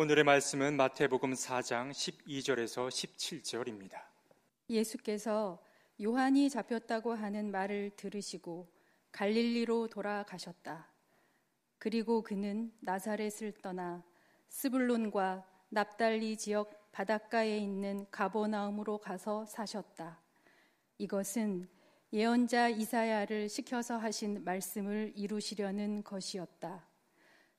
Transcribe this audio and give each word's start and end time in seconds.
오늘의 0.00 0.24
말씀은 0.24 0.78
마태복음 0.78 1.34
4장 1.34 1.90
12절에서 1.90 2.88
17절입니다. 2.88 4.00
예수께서 4.70 5.62
요한이 6.02 6.48
잡혔다고 6.48 7.12
하는 7.12 7.50
말을 7.50 7.90
들으시고 7.96 8.66
갈릴리로 9.12 9.88
돌아가셨다. 9.88 10.88
그리고 11.76 12.22
그는 12.22 12.72
나사렛을 12.80 13.52
떠나 13.60 14.02
스불론과 14.48 15.46
납달리 15.68 16.38
지역 16.38 16.90
바닷가에 16.92 17.58
있는 17.58 18.06
가보나움으로 18.10 18.96
가서 18.96 19.44
사셨다. 19.44 20.18
이것은 20.96 21.68
예언자 22.14 22.70
이사야를 22.70 23.50
시켜서 23.50 23.98
하신 23.98 24.44
말씀을 24.44 25.12
이루시려는 25.14 26.02
것이었다. 26.04 26.86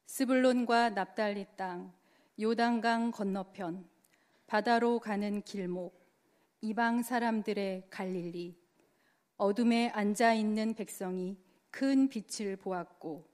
스불론과 0.08 0.90
납달리 0.90 1.46
땅, 1.56 2.01
요단강 2.40 3.12
건너편, 3.12 3.88
바다로 4.48 5.00
가는 5.00 5.42
길목, 5.42 6.00
이방 6.62 7.04
사람들의 7.04 7.88
갈릴리, 7.90 8.58
어둠에 9.38 9.90
앉아 9.90 10.34
있는 10.34 10.74
백성이 10.74 11.38
큰 11.70 12.10
빛을 12.10 12.56
보았고, 12.58 13.30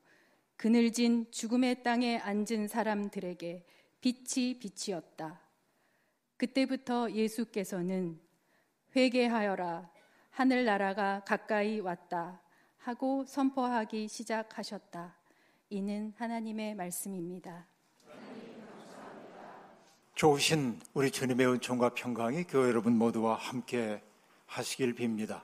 그늘진 0.56 1.30
죽음의 1.32 1.84
땅에 1.84 2.18
앉은 2.18 2.68
사람들에게 2.68 3.66
빛이 4.02 4.60
빛이었다. 4.60 5.42
그때부터 6.38 7.12
예수께서는 7.12 8.20
회개하여라, 8.96 9.92
하늘나라가 10.30 11.24
가까이 11.26 11.80
왔다 11.80 12.42
하고 12.78 13.26
선포하기 13.26 14.08
시작하셨다. 14.08 15.18
이는 15.70 16.14
하나님의 16.16 16.76
말씀입니다. 16.76 17.68
좋으신 20.18 20.82
우리 20.96 21.12
주님의 21.12 21.46
은총과 21.46 21.90
평강이 21.90 22.46
교회 22.46 22.70
여러분 22.70 22.98
모두와 22.98 23.36
함께 23.36 24.02
하시길 24.48 24.96
빕니다. 24.96 25.44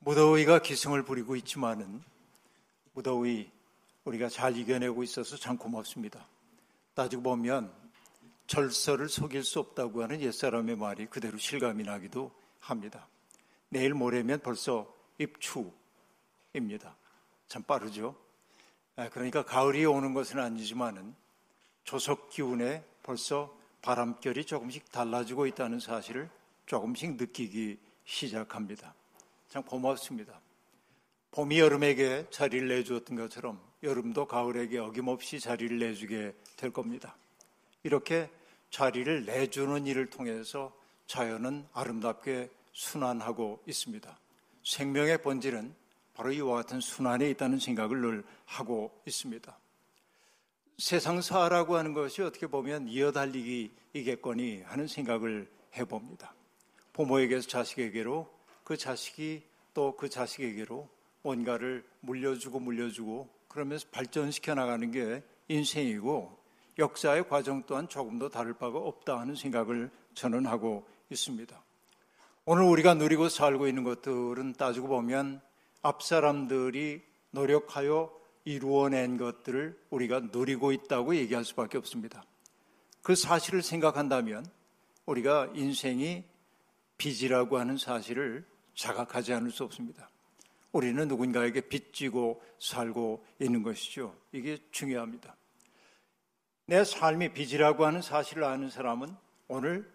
무더위가 0.00 0.58
기승을 0.58 1.04
부리고 1.04 1.36
있지만은 1.36 2.02
무더위 2.92 3.50
우리가 4.04 4.28
잘 4.28 4.58
이겨내고 4.58 5.02
있어서 5.04 5.38
참 5.38 5.56
고맙습니다. 5.56 6.28
따지고 6.92 7.22
보면 7.22 7.72
절서를 8.46 9.08
속일 9.08 9.42
수 9.42 9.58
없다고 9.58 10.02
하는 10.02 10.20
옛사람의 10.20 10.76
말이 10.76 11.06
그대로 11.06 11.38
실감이 11.38 11.82
나기도 11.84 12.30
합니다. 12.60 13.08
내일 13.70 13.94
모레면 13.94 14.40
벌써 14.40 14.86
입추입니다. 15.16 16.94
참 17.48 17.62
빠르죠? 17.62 18.14
아, 18.96 19.08
그러니까 19.08 19.46
가을이 19.46 19.86
오는 19.86 20.12
것은 20.12 20.40
아니지만은 20.40 21.14
조석 21.84 22.28
기운에 22.28 22.84
벌써 23.02 23.56
바람결이 23.82 24.44
조금씩 24.44 24.90
달라지고 24.90 25.46
있다는 25.46 25.80
사실을 25.80 26.28
조금씩 26.66 27.16
느끼기 27.16 27.78
시작합니다. 28.04 28.94
참 29.48 29.62
고맙습니다. 29.62 30.40
봄이 31.30 31.60
여름에게 31.60 32.26
자리를 32.30 32.68
내주었던 32.68 33.16
것처럼 33.16 33.60
여름도 33.82 34.26
가을에게 34.26 34.78
어김없이 34.78 35.40
자리를 35.40 35.78
내주게 35.78 36.34
될 36.56 36.72
겁니다. 36.72 37.16
이렇게 37.82 38.30
자리를 38.70 39.24
내주는 39.24 39.86
일을 39.86 40.10
통해서 40.10 40.74
자연은 41.06 41.66
아름답게 41.72 42.50
순환하고 42.72 43.62
있습니다. 43.66 44.18
생명의 44.64 45.22
본질은 45.22 45.74
바로 46.14 46.32
이와 46.32 46.56
같은 46.56 46.80
순환에 46.80 47.30
있다는 47.30 47.58
생각을 47.58 48.00
늘 48.00 48.24
하고 48.44 48.92
있습니다. 49.06 49.56
세상사라고 50.78 51.76
하는 51.76 51.92
것이 51.92 52.22
어떻게 52.22 52.46
보면 52.46 52.88
이어달리기이겠거니 52.88 54.62
하는 54.62 54.86
생각을 54.86 55.50
해봅니다. 55.76 56.34
부모에게서 56.92 57.48
자식에게로 57.48 58.28
그 58.64 58.76
자식이 58.76 59.42
또 59.74 59.96
그 59.96 60.08
자식에게로 60.08 60.88
뭔가를 61.22 61.84
물려주고 62.00 62.60
물려주고 62.60 63.28
그러면서 63.48 63.86
발전시켜 63.90 64.54
나가는 64.54 64.90
게 64.90 65.22
인생이고 65.48 66.36
역사의 66.78 67.28
과정 67.28 67.64
또한 67.66 67.88
조금 67.88 68.18
더 68.18 68.28
다를 68.28 68.54
바가 68.54 68.78
없다 68.78 69.18
하는 69.18 69.34
생각을 69.34 69.90
저는 70.14 70.46
하고 70.46 70.86
있습니다. 71.10 71.60
오늘 72.44 72.64
우리가 72.64 72.94
누리고 72.94 73.28
살고 73.28 73.66
있는 73.66 73.82
것들은 73.84 74.54
따지고 74.54 74.88
보면 74.88 75.40
앞 75.82 76.02
사람들이 76.02 77.02
노력하여 77.30 78.12
이루어낸 78.48 79.18
것들을 79.18 79.78
우리가 79.90 80.20
누리고 80.32 80.72
있다고 80.72 81.14
얘기할 81.16 81.44
수밖에 81.44 81.76
없습니다. 81.76 82.24
그 83.02 83.14
사실을 83.14 83.60
생각한다면 83.60 84.46
우리가 85.04 85.52
인생이 85.54 86.24
빚이라고 86.96 87.58
하는 87.58 87.76
사실을 87.76 88.46
자각하지 88.74 89.34
않을 89.34 89.50
수 89.50 89.64
없습니다. 89.64 90.08
우리는 90.72 91.06
누군가에게 91.08 91.60
빚지고 91.60 92.42
살고 92.58 93.22
있는 93.38 93.62
것이죠. 93.62 94.16
이게 94.32 94.56
중요합니다. 94.70 95.36
내 96.64 96.84
삶이 96.84 97.34
빚이라고 97.34 97.84
하는 97.84 98.00
사실을 98.00 98.44
아는 98.44 98.70
사람은 98.70 99.14
오늘 99.48 99.92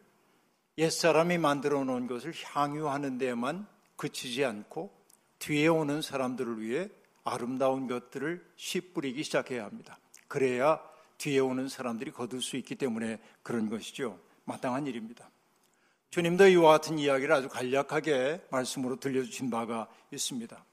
옛사람이 0.78 1.40
만들어 1.40 1.84
놓은 1.84 2.06
것을 2.06 2.34
향유하는 2.36 3.18
데만 3.18 3.66
그치지 3.96 4.46
않고 4.46 4.94
뒤에 5.40 5.68
오는 5.68 6.04
사람들을 6.04 6.62
위해 6.62 6.90
아름다운 7.24 7.88
것들을 7.88 8.46
씨 8.56 8.94
뿌리기 8.94 9.24
시작해야 9.24 9.66
합니다. 9.66 9.98
그래야 10.28 10.82
뒤에 11.18 11.40
오는 11.40 11.70
사람들이 11.70 12.12
거둘 12.12 12.42
수 12.42 12.58
있기 12.58 12.76
때문에 12.76 13.20
그런 13.44 13.70
것이죠. 13.70 14.20
마땅한 14.46 14.88
일입니다. 14.88 15.30
주님도 16.10 16.48
이와 16.50 16.74
같은 16.74 17.00
이야기를 17.00 17.34
아주 17.34 17.50
간략하게 17.50 18.48
말씀으로 18.52 19.00
들려주신 19.00 19.50
바가 19.50 19.88
있습니다. 20.12 20.64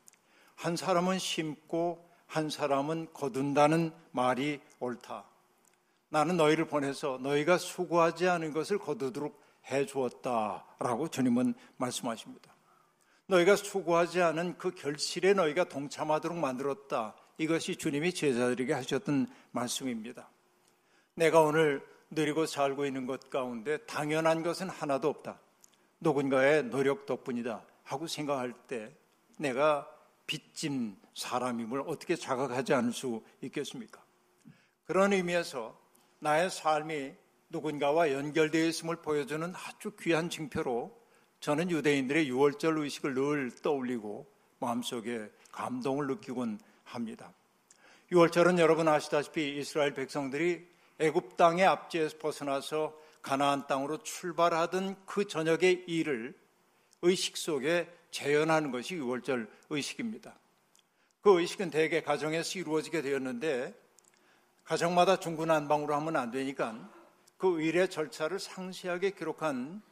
한 0.56 0.76
사람은 0.76 1.18
심고 1.18 2.10
한 2.26 2.50
사람은 2.50 3.08
거둔다는 3.14 3.92
말이 4.12 4.60
옳다. 4.78 5.24
나는 6.10 6.36
너희를 6.36 6.66
보내서 6.66 7.18
너희가 7.22 7.56
수고하지 7.56 8.28
않은 8.28 8.52
것을 8.52 8.78
거두도록 8.78 9.40
해 9.70 9.86
주었다라고 9.86 11.08
주님은 11.08 11.54
말씀하십니다. 11.76 12.54
너희가 13.30 13.54
수고하지 13.54 14.20
않은 14.22 14.58
그 14.58 14.72
결실에 14.72 15.34
너희가 15.34 15.64
동참하도록 15.64 16.36
만들었다. 16.36 17.14
이것이 17.38 17.76
주님이 17.76 18.12
제자들에게 18.12 18.72
하셨던 18.72 19.28
말씀입니다. 19.52 20.28
내가 21.14 21.40
오늘 21.40 21.86
누리고 22.10 22.46
살고 22.46 22.86
있는 22.86 23.06
것 23.06 23.30
가운데 23.30 23.78
당연한 23.86 24.42
것은 24.42 24.68
하나도 24.68 25.08
없다. 25.08 25.40
누군가의 26.00 26.64
노력 26.64 27.06
덕분이다. 27.06 27.64
하고 27.84 28.06
생각할 28.08 28.52
때 28.66 28.92
내가 29.38 29.88
빚진 30.26 30.96
사람임을 31.14 31.84
어떻게 31.86 32.16
자각하지 32.16 32.74
않을 32.74 32.92
수 32.92 33.22
있겠습니까? 33.42 34.02
그런 34.84 35.12
의미에서 35.12 35.78
나의 36.18 36.50
삶이 36.50 37.14
누군가와 37.48 38.12
연결되어 38.12 38.64
있음을 38.66 38.96
보여주는 38.96 39.52
아주 39.54 39.92
귀한 40.00 40.30
증표로 40.30 40.99
저는 41.40 41.70
유대인들의 41.70 42.28
유월절 42.28 42.78
의식을 42.78 43.14
늘 43.14 43.50
떠올리고 43.62 44.30
마음속에 44.58 45.30
감동을 45.52 46.06
느끼곤 46.06 46.60
합니다. 46.84 47.32
유월절은 48.12 48.58
여러분 48.58 48.88
아시다시피 48.88 49.58
이스라엘 49.58 49.94
백성들이 49.94 50.66
애굽 50.98 51.38
땅의 51.38 51.64
압제에서 51.64 52.18
벗어나서 52.18 52.94
가나안 53.22 53.66
땅으로 53.66 54.02
출발하던 54.02 55.06
그 55.06 55.26
저녁의 55.26 55.84
일을 55.86 56.34
의식 57.02 57.38
속에 57.38 57.90
재현하는 58.10 58.70
것이 58.70 58.96
유월절 58.96 59.48
의식입니다. 59.70 60.38
그 61.22 61.40
의식은 61.40 61.70
대개 61.70 62.02
가정에서 62.02 62.58
이루어지게 62.58 63.00
되었는데 63.00 63.74
가정마다 64.64 65.18
중구난방으로 65.18 65.94
하면 65.94 66.16
안 66.16 66.30
되니까 66.30 66.90
그 67.38 67.62
의례 67.62 67.86
절차를 67.86 68.38
상세하게 68.38 69.12
기록한 69.12 69.82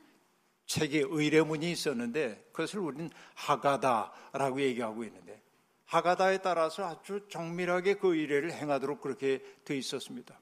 책에 0.68 1.02
의례문이 1.08 1.70
있었는데 1.72 2.50
그것을 2.52 2.78
우리는 2.78 3.10
하가다라고 3.34 4.60
얘기하고 4.60 5.02
있는데 5.04 5.42
하가다에 5.86 6.38
따라서 6.38 6.84
아주 6.84 7.26
정밀하게 7.28 7.94
그 7.94 8.14
의례를 8.14 8.52
행하도록 8.52 9.00
그렇게 9.00 9.42
되어 9.64 9.76
있었습니다. 9.76 10.38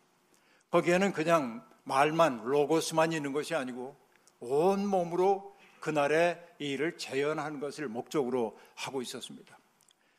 거기에는 0.71 1.13
그냥 1.13 1.65
말만 1.85 2.43
로고스만 2.45 3.13
있는 3.13 3.33
것이 3.33 3.55
아니고 3.55 3.97
온 4.41 4.87
몸으로 4.87 5.57
그날의 5.79 6.45
일을 6.59 6.99
재현하는 6.99 7.61
것을 7.61 7.87
목적으로 7.87 8.59
하고 8.75 9.03
있었습니다. 9.03 9.57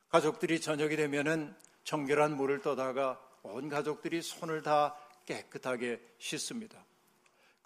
가족들이 0.08 0.62
저녁이 0.62 0.96
되면은 0.96 1.54
정결한 1.84 2.38
물을 2.38 2.62
떠다가 2.62 3.20
온 3.44 3.68
가족들이 3.68 4.22
손을 4.22 4.62
다 4.62 4.96
깨끗하게 5.26 6.02
씻습니다. 6.18 6.86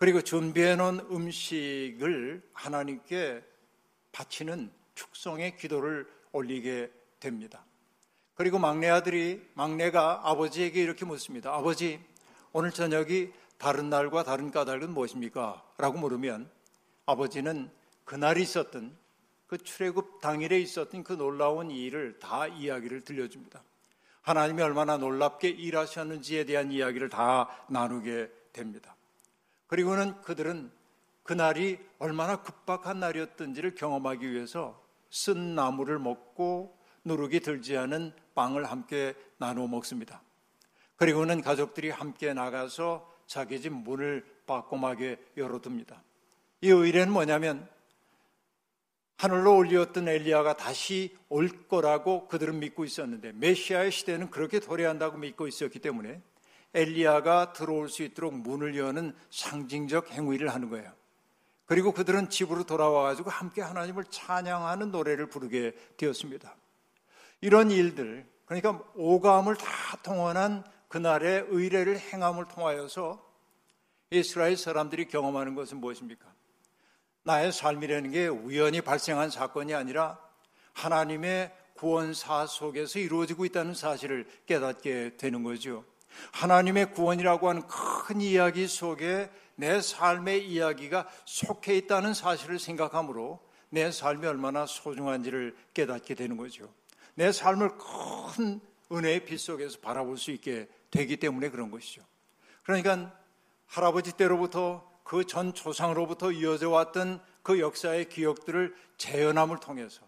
그리고 0.01 0.19
준비해 0.23 0.75
놓은 0.75 0.99
음식을 1.11 2.41
하나님께 2.53 3.43
바치는 4.11 4.71
축성의 4.95 5.57
기도를 5.57 6.07
올리게 6.31 6.91
됩니다. 7.19 7.63
그리고 8.33 8.57
막내 8.57 8.89
아들이 8.89 9.47
막내가 9.53 10.21
아버지에게 10.23 10.81
이렇게 10.81 11.05
묻습니다. 11.05 11.53
아버지, 11.53 12.03
오늘 12.51 12.71
저녁이 12.71 13.29
다른 13.59 13.91
날과 13.91 14.23
다른 14.23 14.49
까닭은 14.49 14.89
무엇입니까? 14.89 15.63
라고 15.77 15.99
물으면 15.99 16.49
아버지는 17.05 17.69
그날 18.03 18.39
있었던 18.39 18.97
그 19.45 19.59
출애굽 19.59 20.19
당일에 20.19 20.59
있었던 20.61 21.03
그 21.03 21.13
놀라운 21.13 21.69
일을 21.69 22.17
다 22.19 22.47
이야기를 22.47 23.01
들려줍니다. 23.01 23.63
하나님이 24.23 24.63
얼마나 24.63 24.97
놀랍게 24.97 25.49
일하셨는지에 25.49 26.45
대한 26.45 26.71
이야기를 26.71 27.09
다 27.09 27.63
나누게 27.69 28.31
됩니다. 28.51 28.95
그리고는 29.71 30.21
그들은 30.23 30.69
그날이 31.23 31.79
얼마나 31.97 32.41
급박한 32.41 32.99
날이었던지를 32.99 33.73
경험하기 33.75 34.29
위해서 34.29 34.83
쓴 35.09 35.55
나무를 35.55 35.97
먹고 35.97 36.77
누룩이 37.05 37.39
들지 37.39 37.77
않은 37.77 38.11
빵을 38.35 38.65
함께 38.65 39.13
나누어 39.37 39.67
먹습니다. 39.67 40.23
그리고는 40.97 41.41
가족들이 41.41 41.89
함께 41.89 42.33
나가서 42.33 43.09
자기 43.27 43.61
집 43.61 43.71
문을 43.71 44.25
빠꼼하게 44.45 45.23
열어둡니다. 45.37 46.03
이 46.59 46.67
의뢰는 46.67 47.13
뭐냐면 47.13 47.65
하늘로 49.15 49.55
올리었던 49.55 50.05
엘리야가 50.05 50.57
다시 50.57 51.15
올 51.29 51.47
거라고 51.69 52.27
그들은 52.27 52.59
믿고 52.59 52.83
있었는데 52.83 53.31
메시아의 53.31 53.93
시대는 53.93 54.31
그렇게 54.31 54.59
도래한다고 54.59 55.17
믿고 55.17 55.47
있었기 55.47 55.79
때문에 55.79 56.21
엘리야가 56.73 57.53
들어올 57.53 57.89
수 57.89 58.03
있도록 58.03 58.33
문을 58.33 58.77
여는 58.77 59.13
상징적 59.29 60.11
행위를 60.11 60.53
하는 60.53 60.69
거예요. 60.69 60.91
그리고 61.65 61.91
그들은 61.93 62.29
집으로 62.29 62.65
돌아와 62.65 63.03
가지고 63.03 63.29
함께 63.29 63.61
하나님을 63.61 64.05
찬양하는 64.09 64.91
노래를 64.91 65.27
부르게 65.27 65.73
되었습니다. 65.97 66.55
이런 67.41 67.71
일들, 67.71 68.27
그러니까 68.45 68.83
오감을 68.95 69.55
다 69.55 69.67
통원한 70.03 70.63
그날의 70.89 71.45
의례를 71.49 71.97
행함을 71.97 72.49
통하여서 72.49 73.25
이스라엘 74.09 74.57
사람들이 74.57 75.07
경험하는 75.07 75.55
것은 75.55 75.77
무엇입니까? 75.77 76.25
나의 77.23 77.53
삶이라는 77.53 78.11
게 78.11 78.27
우연히 78.27 78.81
발생한 78.81 79.29
사건이 79.29 79.73
아니라 79.73 80.19
하나님의 80.73 81.55
구원사 81.75 82.45
속에서 82.45 82.99
이루어지고 82.99 83.45
있다는 83.45 83.73
사실을 83.73 84.27
깨닫게 84.45 85.15
되는 85.17 85.43
거죠. 85.43 85.85
하나님의 86.31 86.93
구원이라고 86.93 87.49
하는 87.49 87.63
큰 87.67 88.21
이야기 88.21 88.67
속에 88.67 89.29
내 89.55 89.81
삶의 89.81 90.47
이야기가 90.47 91.07
속해 91.25 91.77
있다는 91.77 92.13
사실을 92.13 92.59
생각하므로 92.59 93.39
내 93.69 93.91
삶이 93.91 94.25
얼마나 94.25 94.65
소중한지를 94.65 95.55
깨닫게 95.73 96.15
되는 96.15 96.37
거죠. 96.37 96.73
내 97.15 97.31
삶을 97.31 97.71
큰 97.77 98.59
은혜의 98.91 99.25
빛 99.25 99.37
속에서 99.37 99.79
바라볼 99.79 100.17
수 100.17 100.31
있게 100.31 100.67
되기 100.89 101.17
때문에 101.17 101.49
그런 101.49 101.71
것이죠. 101.71 102.01
그러니까 102.63 103.13
할아버지 103.67 104.11
때로부터 104.17 104.89
그 105.03 105.25
전 105.25 105.53
조상으로부터 105.53 106.31
이어져 106.31 106.69
왔던 106.69 107.21
그 107.43 107.59
역사의 107.59 108.07
기억들을 108.07 108.73
재현함을 108.97 109.59
통해서 109.59 110.01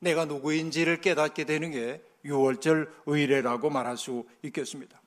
내가 0.00 0.24
누구인지를 0.24 1.00
깨닫게 1.00 1.44
되는 1.44 1.70
게 1.70 2.02
6월절 2.24 2.90
의례라고 3.06 3.70
말할 3.70 3.96
수 3.96 4.26
있겠습니다. 4.42 5.00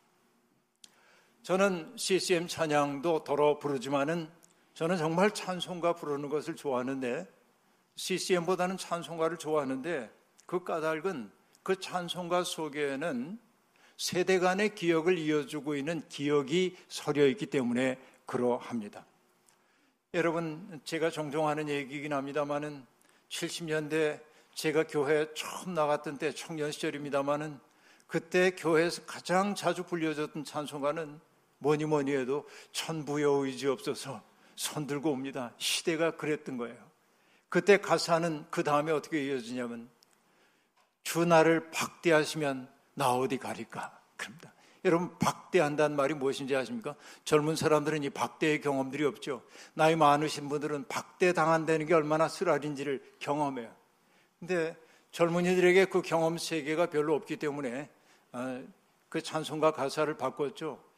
저는 1.43 1.93
CCM 1.97 2.47
찬양도 2.47 3.23
더러 3.23 3.57
부르지만은 3.57 4.29
저는 4.75 4.97
정말 4.97 5.31
찬송가 5.31 5.93
부르는 5.93 6.29
것을 6.29 6.55
좋아하는데 6.55 7.27
CCM보다는 7.95 8.77
찬송가를 8.77 9.37
좋아하는데 9.37 10.11
그 10.45 10.63
까닭은 10.63 11.31
그 11.63 11.79
찬송가 11.79 12.43
속에는 12.43 13.39
세대 13.97 14.39
간의 14.39 14.75
기억을 14.75 15.17
이어주고 15.17 15.75
있는 15.75 16.01
기억이 16.09 16.75
서려 16.87 17.27
있기 17.27 17.47
때문에 17.47 17.99
그러합니다. 18.25 19.05
여러분, 20.13 20.81
제가 20.83 21.09
종종 21.09 21.47
하는 21.47 21.69
얘기긴 21.69 22.13
합니다만은 22.13 22.85
70년대 23.29 24.19
제가 24.53 24.85
교회 24.87 25.31
처음 25.33 25.73
나갔던 25.73 26.17
때 26.17 26.33
청년 26.33 26.71
시절입니다만은 26.71 27.59
그때 28.07 28.51
교회에서 28.51 29.05
가장 29.05 29.55
자주 29.55 29.83
불려졌던 29.83 30.43
찬송가는 30.43 31.30
뭐니 31.61 31.85
뭐니 31.85 32.11
해도 32.11 32.47
천부여 32.71 33.29
의지 33.45 33.67
없어서 33.67 34.21
손 34.55 34.87
들고 34.87 35.11
옵니다. 35.11 35.53
시대가 35.57 36.11
그랬던 36.11 36.57
거예요. 36.57 36.75
그때 37.49 37.77
가사는 37.77 38.45
그 38.49 38.63
다음에 38.63 38.91
어떻게 38.91 39.25
이어지냐면 39.25 39.89
주 41.03 41.23
나를 41.25 41.69
박대하시면 41.71 42.67
나 42.95 43.13
어디 43.13 43.37
가릴까? 43.37 43.99
그럽니다. 44.17 44.53
여러분 44.83 45.15
박대한다는 45.19 45.95
말이 45.95 46.15
무엇인지 46.15 46.55
아십니까? 46.55 46.95
젊은 47.25 47.55
사람들은 47.55 48.03
이 48.03 48.09
박대의 48.09 48.61
경험들이 48.61 49.05
없죠. 49.05 49.43
나이 49.75 49.95
많으신 49.95 50.49
분들은 50.49 50.87
박대 50.87 51.33
당한다는 51.33 51.85
게 51.85 51.93
얼마나 51.93 52.27
쓰라린지를 52.27 53.17
경험해요. 53.19 53.71
근데 54.39 54.75
젊은이들에게 55.11 55.85
그 55.85 56.01
경험 56.01 56.39
세계가 56.39 56.87
별로 56.87 57.13
없기 57.13 57.37
때문에 57.37 57.89
어, 58.31 58.63
그 59.09 59.21
찬송가 59.21 59.71
가사를 59.71 60.11
바꿨죠. 60.17 60.90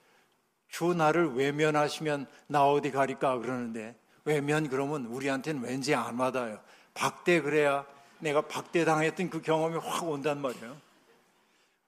주 0.74 0.96
나를 0.96 1.36
외면하시면 1.36 2.25
나 2.48 2.66
어디 2.66 2.90
가릴까 2.90 3.38
그러는데 3.38 3.96
외면 4.25 4.68
그러면 4.70 5.06
우리한테는 5.06 5.62
왠지 5.62 5.94
안 5.94 6.18
와닿아요. 6.18 6.60
박대 6.96 7.42
그래야 7.42 7.86
내가 8.18 8.42
박대 8.42 8.84
당했던 8.84 9.30
그 9.30 9.40
경험이 9.40 9.78
확 9.78 10.04
온단 10.04 10.42
말이에요. 10.42 10.75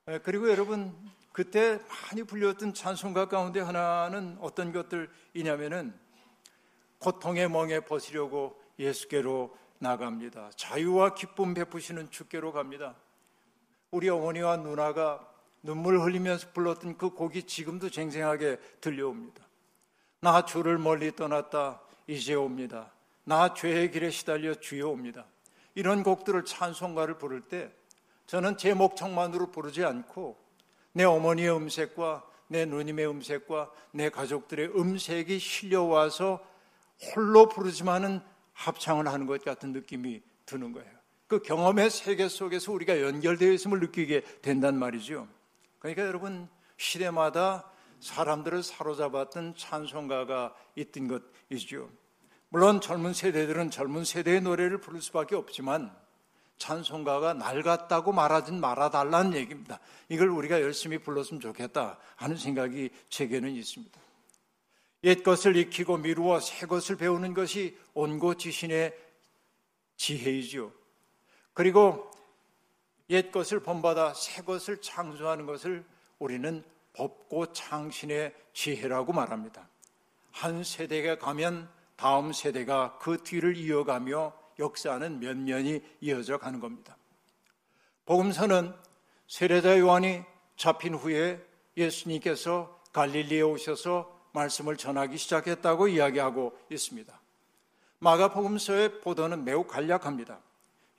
예, 0.10 0.20
그리고 0.20 0.52
여러분 0.52 0.96
그때 1.32 1.80
많이 1.90 2.22
불렸던 2.22 2.76
찬송가 2.76 3.28
가운데 3.28 3.60
하나는 3.60 4.38
어떤 4.40 4.72
것들이냐면은 4.72 5.92
고통의 7.00 7.50
멍에 7.50 7.80
벗으려고 7.80 8.62
예수께로 8.78 9.58
나갑니다. 9.80 10.52
자유와 10.58 11.16
기쁨 11.16 11.56
베푸시는 11.56 12.12
주께로 12.12 12.54
갑니다. 12.54 12.94
우리 13.90 14.10
어머니와 14.10 14.58
누나가 14.58 15.28
눈물 15.66 16.00
흘리면서 16.00 16.50
불렀던 16.54 16.98
그 16.98 17.10
곡이 17.10 17.44
지금도 17.44 17.90
쟁쟁하게 17.90 18.60
들려옵니다. 18.82 19.44
나 20.22 20.46
주를 20.46 20.78
멀리 20.78 21.16
떠났다 21.16 21.82
이제 22.06 22.36
옵니다. 22.36 22.92
나 23.24 23.54
죄의 23.56 23.92
길에 23.92 24.12
시달려 24.12 24.54
주여 24.54 24.88
옵니다. 24.88 25.26
이런 25.74 26.04
곡들을 26.04 26.46
찬송가를 26.46 27.18
부를 27.18 27.42
때 27.42 27.72
저는 28.28 28.58
제 28.58 28.76
목청만으로 28.76 29.50
부르지 29.50 29.84
않고 29.84 30.38
내 30.94 31.04
어머니의 31.04 31.56
음색과 31.56 32.24
내 32.48 32.66
누님의 32.66 33.08
음색과 33.10 33.72
내 33.92 34.10
가족들의 34.10 34.80
음색이 34.80 35.40
실려와서 35.40 36.46
홀로 37.16 37.50
부르지만은 37.50 38.22
합창을 38.54 39.08
하는 39.08 39.26
것 39.26 39.44
같은 39.44 39.74
느낌이 39.74 40.22
드는 40.46 40.72
거예요. 40.74 40.92
그 41.26 41.42
경험의 41.42 41.90
세계 41.90 42.30
속에서 42.30 42.72
우리가 42.72 43.02
연결되어 43.02 43.52
있음을 43.52 43.80
느끼게 43.80 44.22
된단 44.44 44.78
말이죠. 44.78 45.28
그러니까 45.86 46.08
여러분 46.08 46.50
시대마다 46.78 47.70
사람들을 48.00 48.64
사로잡았던 48.64 49.54
찬송가가 49.56 50.56
있던 50.76 51.22
것이죠. 51.48 51.90
물론 52.50 52.82
젊은 52.82 53.14
세대들은 53.14 53.70
젊은 53.70 54.04
세대의 54.04 54.42
노래를 54.42 54.80
부를 54.80 55.00
수밖에 55.00 55.36
없지만 55.36 55.96
찬송가가 56.58 57.36
낡았다고 57.36 58.14
말하진 58.14 58.60
말아달라는 58.60 59.36
얘기입니다. 59.36 59.80
이걸 60.10 60.30
우리가 60.30 60.60
열심히 60.62 60.98
불렀으면 60.98 61.40
좋겠다 61.40 62.00
하는 62.16 62.36
생각이 62.36 62.90
제게는 63.10 63.52
있습니다. 63.52 64.02
옛 65.04 65.22
것을 65.22 65.56
익히고 65.56 65.98
미루어 65.98 66.40
새 66.40 66.66
것을 66.66 66.96
배우는 66.96 67.36
것이 67.36 67.78
온고 67.94 68.34
지신의 68.34 68.98
지혜이지요. 69.98 70.72
그리고 71.54 72.10
옛 73.10 73.32
것을 73.32 73.60
본받아 73.60 74.14
새 74.14 74.42
것을 74.42 74.82
창조하는 74.82 75.46
것을 75.46 75.86
우리는 76.20 76.64
법고 76.94 77.54
창신의 77.54 78.34
지혜라고 78.54 79.14
말합니다. 79.14 79.68
한 80.32 80.64
세대가 80.64 81.18
가면 81.18 81.70
다음 81.96 82.34
세대가 82.34 82.98
그 83.00 83.24
뒤를 83.24 83.56
이어가며 83.58 84.34
역사는 84.60 85.20
면면이 85.20 85.82
이어져 86.02 86.38
가는 86.38 86.60
겁니다. 86.60 86.98
복음서는 88.06 88.74
세례자 89.28 89.80
요한이 89.80 90.24
잡힌 90.56 90.94
후에 90.94 91.44
예수님께서 91.76 92.82
갈릴리에 92.94 93.42
오셔서 93.42 94.16
말씀을 94.32 94.78
전하기 94.78 95.18
시작했다고 95.18 95.88
이야기하고 95.90 96.58
있습니다. 96.70 97.20
마가복음서의 98.00 99.02
보도는 99.02 99.44
매우 99.44 99.66
간략합니다. 99.66 100.40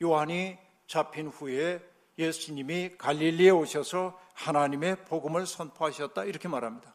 요한이 0.02 0.58
잡힌 0.86 1.28
후에 1.28 1.80
예수님이 2.18 2.96
갈릴리에 2.98 3.50
오셔서 3.50 4.18
하나님의 4.34 5.04
복음을 5.04 5.46
선포하셨다 5.46 6.24
이렇게 6.24 6.48
말합니다. 6.48 6.94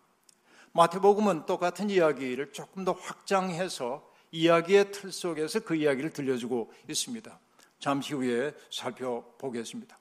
마태복음은 0.74 1.46
똑같은 1.46 1.90
이야기를 1.90 2.54
조금 2.54 2.86
더 2.86 2.94
확장해서 2.94 4.10
이야기의 4.32 4.92
틀 4.92 5.12
속에서 5.12 5.60
그 5.60 5.76
이야기를 5.76 6.12
들려주고 6.12 6.72
있습니다. 6.90 7.40
잠시 7.80 8.14
후에 8.14 8.54
살펴보겠습니다. 8.70 10.00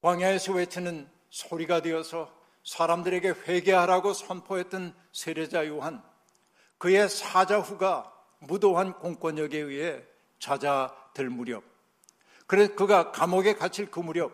광야에서 0.00 0.54
외치는 0.54 1.10
소리가 1.28 1.82
되어서 1.82 2.34
사람들에게 2.64 3.28
회개하라고 3.46 4.12
선포했던 4.14 4.94
세례자 5.12 5.66
요한, 5.66 6.02
그의 6.78 7.08
사자후가 7.08 8.12
무도한 8.38 8.94
공권력에 8.94 9.58
의해 9.58 10.02
찾아들 10.38 11.28
무렵, 11.28 11.62
그래서 12.50 12.74
그가 12.74 13.12
감옥에 13.12 13.54
갇힐 13.54 13.92
그 13.92 14.00
무렵, 14.00 14.32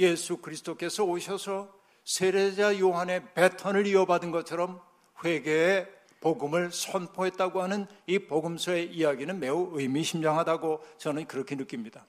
예수 0.00 0.38
그리스도께서 0.38 1.04
오셔서 1.04 1.72
세례자 2.04 2.80
요한의 2.80 3.32
배턴을 3.32 3.86
이어받은 3.86 4.32
것처럼 4.32 4.82
회개의 5.24 5.88
복음을 6.18 6.72
선포했다고 6.72 7.62
하는 7.62 7.86
이 8.08 8.18
복음서의 8.18 8.92
이야기는 8.92 9.38
매우 9.38 9.70
의미심장하다고 9.78 10.84
저는 10.98 11.28
그렇게 11.28 11.54
느낍니다. 11.54 12.04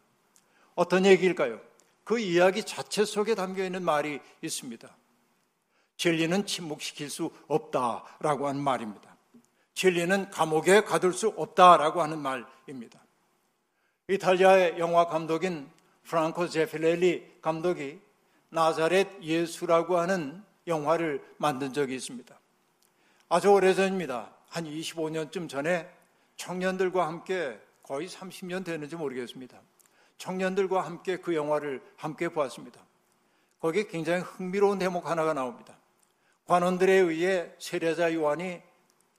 어떤 0.73 1.05
얘기일까요? 1.05 1.61
그 2.03 2.17
이야기 2.17 2.63
자체 2.63 3.05
속에 3.05 3.35
담겨 3.35 3.63
있는 3.63 3.83
말이 3.83 4.19
있습니다. 4.41 4.97
진리는 5.97 6.43
침묵시킬 6.47 7.11
수 7.11 7.29
없다라고 7.47 8.47
하는 8.47 8.63
말입니다. 8.63 9.15
진리는 9.75 10.31
감옥에 10.31 10.81
가둘 10.81 11.13
수 11.13 11.27
없다라고 11.37 12.01
하는 12.01 12.17
말입니다. 12.17 13.06
이탈리아의 14.09 14.79
영화 14.79 15.05
감독인 15.05 15.69
프랑코 16.03 16.47
제필렐리 16.47 17.39
감독이 17.41 17.99
나자렛 18.49 19.21
예수라고 19.21 19.97
하는 19.97 20.41
영화를 20.65 21.21
만든 21.37 21.73
적이 21.73 21.95
있습니다. 21.95 22.39
아주 23.27 23.49
오래전입니다. 23.49 24.31
한 24.47 24.63
25년쯤 24.63 25.49
전에 25.49 25.89
청년들과 26.37 27.05
함께 27.05 27.59
거의 27.83 28.07
30년 28.07 28.63
되는지 28.63 28.95
모르겠습니다. 28.95 29.59
청년들과 30.17 30.85
함께 30.85 31.17
그 31.17 31.35
영화를 31.35 31.81
함께 31.97 32.29
보았습니다. 32.29 32.79
거기에 33.59 33.87
굉장히 33.87 34.21
흥미로운 34.21 34.79
대목 34.79 35.09
하나가 35.09 35.33
나옵니다. 35.33 35.77
관원들에 36.45 36.93
의해 36.93 37.51
세례자 37.59 38.13
요한이 38.13 38.61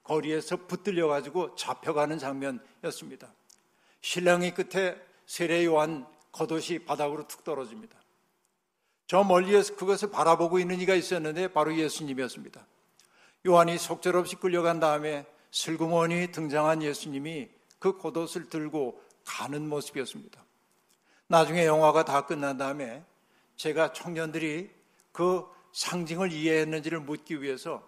거리에서 0.02 0.57
붙들려 0.66 1.09
가지고 1.09 1.54
잡혀가는 1.57 2.18
장면이었습니다. 2.18 3.28
신랑이 4.00 4.55
끝에 4.55 4.97
세례 5.26 5.64
요한 5.64 6.07
겉옷이 6.33 6.81
바닥으로 6.81 7.26
툭 7.26 7.45
떨어집니다. 7.45 7.97
저 9.07 9.25
멀리에서 9.25 9.75
그것을 9.76 10.11
바라보고 10.11 10.59
있는 10.59 10.81
이가 10.81 10.95
있었는데 10.95 11.49
바로 11.49 11.75
예수님이었습니다. 11.75 12.67
요한이 13.47 13.78
속절없이 13.78 14.37
끌려간 14.37 14.81
다음에 14.81 15.26
슬그머니 15.50 16.31
등장한 16.31 16.83
예수님이 16.83 17.49
그 17.78 17.97
겉옷을 17.97 18.49
들고 18.50 19.02
가는 19.25 19.69
모습이었습니다. 19.69 20.43
나중에 21.26 21.67
영화가 21.67 22.05
다 22.05 22.26
끝난 22.26 22.59
다음에 22.59 23.02
제가 23.57 23.93
청년들이 23.93 24.71
그 25.12 25.45
상징을 25.73 26.33
이해했는지를 26.33 27.00
묻기 27.00 27.43
위해서 27.43 27.83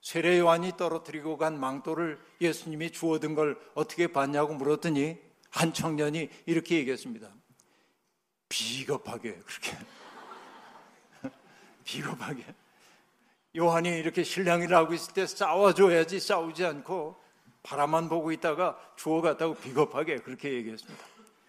세례 0.00 0.38
요한이 0.38 0.76
떨어뜨리고 0.76 1.38
간 1.38 1.58
망토를 1.58 2.20
예수님이 2.40 2.90
주워든 2.90 3.34
걸 3.34 3.58
어떻게 3.74 4.06
봤냐고 4.08 4.54
물었더니 4.54 5.18
한 5.54 5.72
청년이 5.72 6.28
이렇게 6.46 6.76
얘기했습니다. 6.78 7.32
비겁하게 8.48 9.34
그렇게 9.36 9.78
비겁하게 11.84 12.44
요한이 13.56 13.88
이렇게 13.88 14.24
신랑이를 14.24 14.76
하고 14.76 14.94
있을 14.94 15.14
때 15.14 15.26
싸워줘야지 15.28 16.18
싸우지 16.18 16.64
않고 16.64 17.16
바라만 17.62 18.08
보고 18.08 18.32
있다가 18.32 18.76
주워갔다고 18.96 19.54
비겁하게 19.54 20.18
그렇게 20.18 20.52
얘기했습니다. 20.54 21.04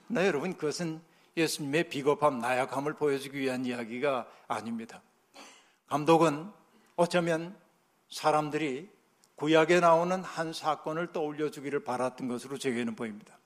네, 0.09 0.27
여러분 0.27 0.55
그것은 0.55 1.01
예수님의 1.35 1.89
비겁함, 1.89 2.37
나약함을 2.39 2.93
보여주기 2.93 3.39
위한 3.39 3.65
이야기가 3.65 4.27
아닙니다. 4.47 5.01
감독은 5.87 6.51
어쩌면 6.95 7.57
사람들이 8.09 8.87
구약에 9.33 9.79
나오는 9.79 10.23
한 10.23 10.53
사건을 10.53 11.11
떠올려 11.11 11.49
주기를 11.49 11.83
바랐던 11.83 12.27
것으로 12.27 12.59
제게는 12.59 12.95
보입니다. 12.95 13.37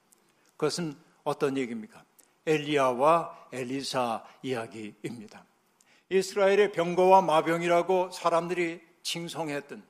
그것은 0.60 0.94
어떤 1.24 1.56
얘기입니까? 1.56 2.04
엘리야와 2.46 3.48
엘리사 3.54 4.26
이야기입니다. 4.44 5.46
이스라엘의 6.10 6.74
병거와 6.74 7.22
마병이라고 7.22 8.12
사람들이 8.12 8.82
칭송했던 9.02 9.82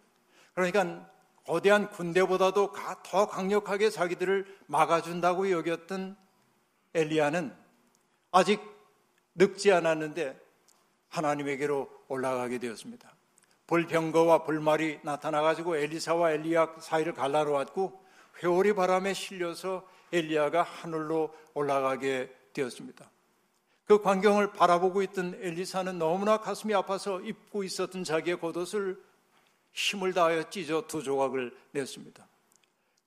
그러니까 0.54 1.10
거대한 1.46 1.90
군대보다도 1.90 2.74
더 3.04 3.28
강력하게 3.28 3.90
자기들을 3.90 4.60
막아준다고 4.68 5.50
여겼던 5.50 6.16
엘리야는 6.94 7.52
아직 8.32 8.62
늙지 9.34 9.72
않았는데 9.72 10.40
하나님에게로 11.08 11.90
올라가게 12.10 12.60
되었습니다. 12.60 13.12
불병거와 13.66 14.44
불말이 14.44 15.00
나타나가지고 15.02 15.78
엘리사와 15.78 16.34
엘리야 16.34 16.76
사이를 16.80 17.14
갈라놓았고 17.14 18.06
회오리 18.44 18.74
바람에 18.74 19.16
실려서 19.16 19.84
엘리야가 20.12 20.64
하늘로 20.64 21.34
올라가게 21.54 22.34
되었습니다. 22.54 23.10
그 23.86 24.02
광경을 24.02 24.54
바라보고 24.54 25.02
있던 25.04 25.40
엘리사는 25.42 25.98
너무나 25.98 26.38
가슴이 26.38 26.74
아파서 26.76 27.20
입고 27.22 27.64
있었던 27.64 28.04
자기의 28.04 28.40
겉옷을 28.40 29.02
힘을 29.74 30.14
다하여 30.14 30.50
찢어 30.50 30.86
두 30.88 31.02
조각을 31.02 31.56
냈습니다. 31.72 32.28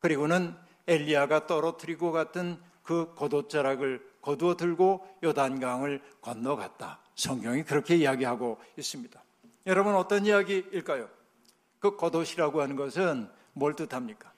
그리고는 0.00 0.56
엘리야가 0.86 1.46
떨어뜨리고 1.46 2.10
갔던 2.10 2.60
그 2.82 3.14
겉옷자락을 3.14 4.12
거두어 4.20 4.56
들고 4.56 5.06
요단강을 5.22 6.02
건너갔다. 6.20 7.00
성경이 7.14 7.62
그렇게 7.62 7.96
이야기하고 7.96 8.60
있습니다. 8.76 9.22
여러분 9.66 9.94
어떤 9.94 10.26
이야기일까요? 10.26 11.08
그 11.78 11.96
겉옷이라고 11.96 12.60
하는 12.60 12.74
것은 12.74 13.30
뭘 13.52 13.76
뜻합니까? 13.76 14.32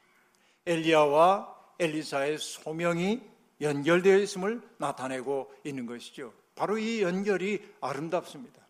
엘리야와 0.67 1.54
엘리사의 1.79 2.39
소명이 2.39 3.21
연결되어 3.61 4.19
있음을 4.19 4.63
나타내고 4.79 5.53
있는 5.65 5.87
것이죠. 5.87 6.33
바로 6.55 6.79
이 6.79 7.03
연결이 7.03 7.63
아름답습니다. 7.81 8.63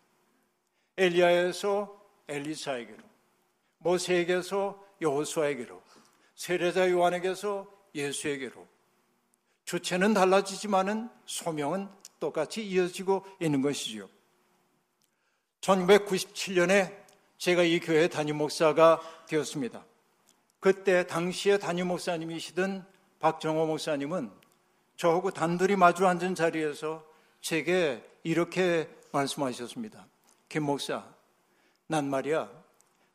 엘리야에서 0.97 2.01
엘리사에게로, 2.27 3.03
모세에게서 3.79 4.83
여호수아에게로, 5.01 5.81
세례자 6.35 6.89
요한에게서 6.91 7.71
예수에게로. 7.93 8.67
주체는 9.65 10.13
달라지지만은 10.13 11.09
소명은 11.25 11.89
똑같이 12.19 12.65
이어지고 12.65 13.25
있는 13.39 13.61
것이지요. 13.61 14.09
1997년에 15.61 16.95
제가 17.37 17.63
이 17.63 17.79
교회 17.79 18.07
담임 18.07 18.37
목사가 18.37 19.01
되었습니다. 19.27 19.83
그때 20.59 21.05
당시에 21.07 21.57
담임 21.57 21.87
목사님이시던 21.87 22.85
박정호 23.25 23.65
목사님은 23.65 24.31
저하고 24.97 25.31
단둘이 25.31 25.77
마주 25.77 26.05
앉은 26.05 26.35
자리에서 26.35 27.03
제게 27.41 28.07
이렇게 28.21 28.87
말씀하셨습니다. 29.11 30.05
김 30.47 30.61
목사, 30.61 31.11
난 31.87 32.07
말이야, 32.07 32.51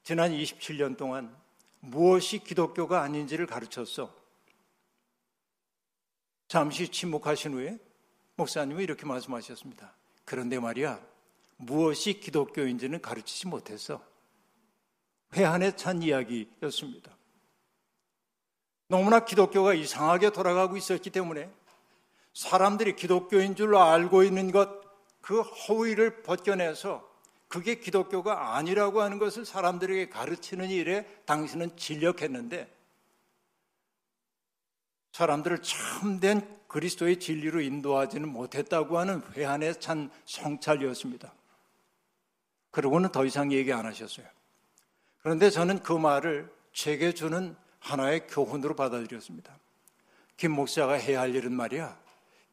지난 0.02 0.32
27년 0.32 0.96
동안 0.96 1.32
무엇이 1.78 2.40
기독교가 2.40 3.02
아닌지를 3.02 3.46
가르쳤어. 3.46 4.12
잠시 6.48 6.88
침묵하신 6.88 7.52
후에 7.52 7.78
목사님은 8.34 8.82
이렇게 8.82 9.06
말씀하셨습니다. 9.06 9.94
그런데 10.24 10.58
말이야, 10.58 11.00
무엇이 11.56 12.18
기독교인지는 12.18 13.00
가르치지 13.00 13.46
못했어. 13.46 14.04
회한에 15.36 15.76
찬 15.76 16.02
이야기였습니다. 16.02 17.19
너무나 18.90 19.20
기독교가 19.20 19.72
이상하게 19.72 20.30
돌아가고 20.30 20.76
있었기 20.76 21.10
때문에 21.10 21.48
사람들이 22.34 22.96
기독교인 22.96 23.54
줄로 23.54 23.80
알고 23.80 24.24
있는 24.24 24.50
것, 24.50 24.68
그 25.20 25.42
허위를 25.42 26.24
벗겨내서 26.24 27.08
그게 27.46 27.76
기독교가 27.76 28.56
아니라고 28.56 29.00
하는 29.00 29.20
것을 29.20 29.44
사람들에게 29.44 30.08
가르치는 30.08 30.70
일에 30.70 31.06
당신은 31.24 31.76
진력했는데 31.76 32.68
사람들을 35.12 35.62
참된 35.62 36.58
그리스도의 36.66 37.20
진리로 37.20 37.60
인도하지는 37.60 38.28
못했다고 38.28 38.98
하는 38.98 39.22
회한에 39.34 39.72
찬 39.74 40.10
성찰이었습니다. 40.24 41.32
그러고는 42.72 43.12
더 43.12 43.24
이상 43.24 43.52
얘기 43.52 43.72
안 43.72 43.86
하셨어요. 43.86 44.26
그런데 45.22 45.48
저는 45.48 45.84
그 45.84 45.92
말을 45.92 46.52
제게 46.72 47.12
주는 47.12 47.54
하나의 47.80 48.26
교훈으로 48.28 48.76
받아들였습니다. 48.76 49.58
김 50.36 50.52
목사가 50.52 50.94
해야 50.94 51.20
할 51.20 51.34
일은 51.34 51.52
말이야. 51.52 51.98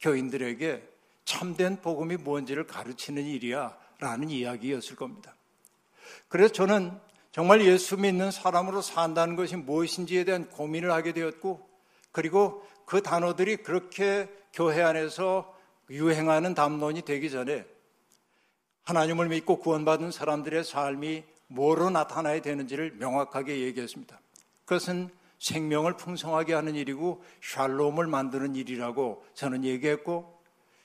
교인들에게 0.01 0.83
참된 1.25 1.81
복음이 1.81 2.17
뭔지를 2.17 2.65
가르치는 2.65 3.23
일이야 3.23 3.77
라는 3.99 4.29
이야기였을 4.29 4.95
겁니다. 4.95 5.35
그래서 6.27 6.53
저는 6.53 6.91
정말 7.31 7.63
예수 7.65 7.97
믿는 7.97 8.31
사람으로 8.31 8.81
산다는 8.81 9.35
것이 9.35 9.55
무엇인지에 9.55 10.23
대한 10.23 10.49
고민을 10.49 10.91
하게 10.91 11.13
되었고 11.13 11.67
그리고 12.11 12.65
그 12.85 13.01
단어들이 13.01 13.57
그렇게 13.57 14.29
교회 14.53 14.81
안에서 14.81 15.55
유행하는 15.89 16.55
담론이 16.55 17.03
되기 17.03 17.29
전에 17.29 17.65
하나님을 18.83 19.27
믿고 19.27 19.59
구원받은 19.59 20.11
사람들의 20.11 20.63
삶이 20.63 21.23
뭐로 21.47 21.89
나타나야 21.89 22.41
되는지를 22.41 22.95
명확하게 22.95 23.59
얘기했습니다. 23.59 24.19
그것은 24.67 25.09
생명을 25.39 25.95
풍성하게 25.95 26.53
하는 26.53 26.75
일이고 26.75 27.23
샬롬을 27.41 28.05
만드는 28.07 28.55
일이라고 28.55 29.25
저는 29.33 29.63
얘기했고 29.63 30.41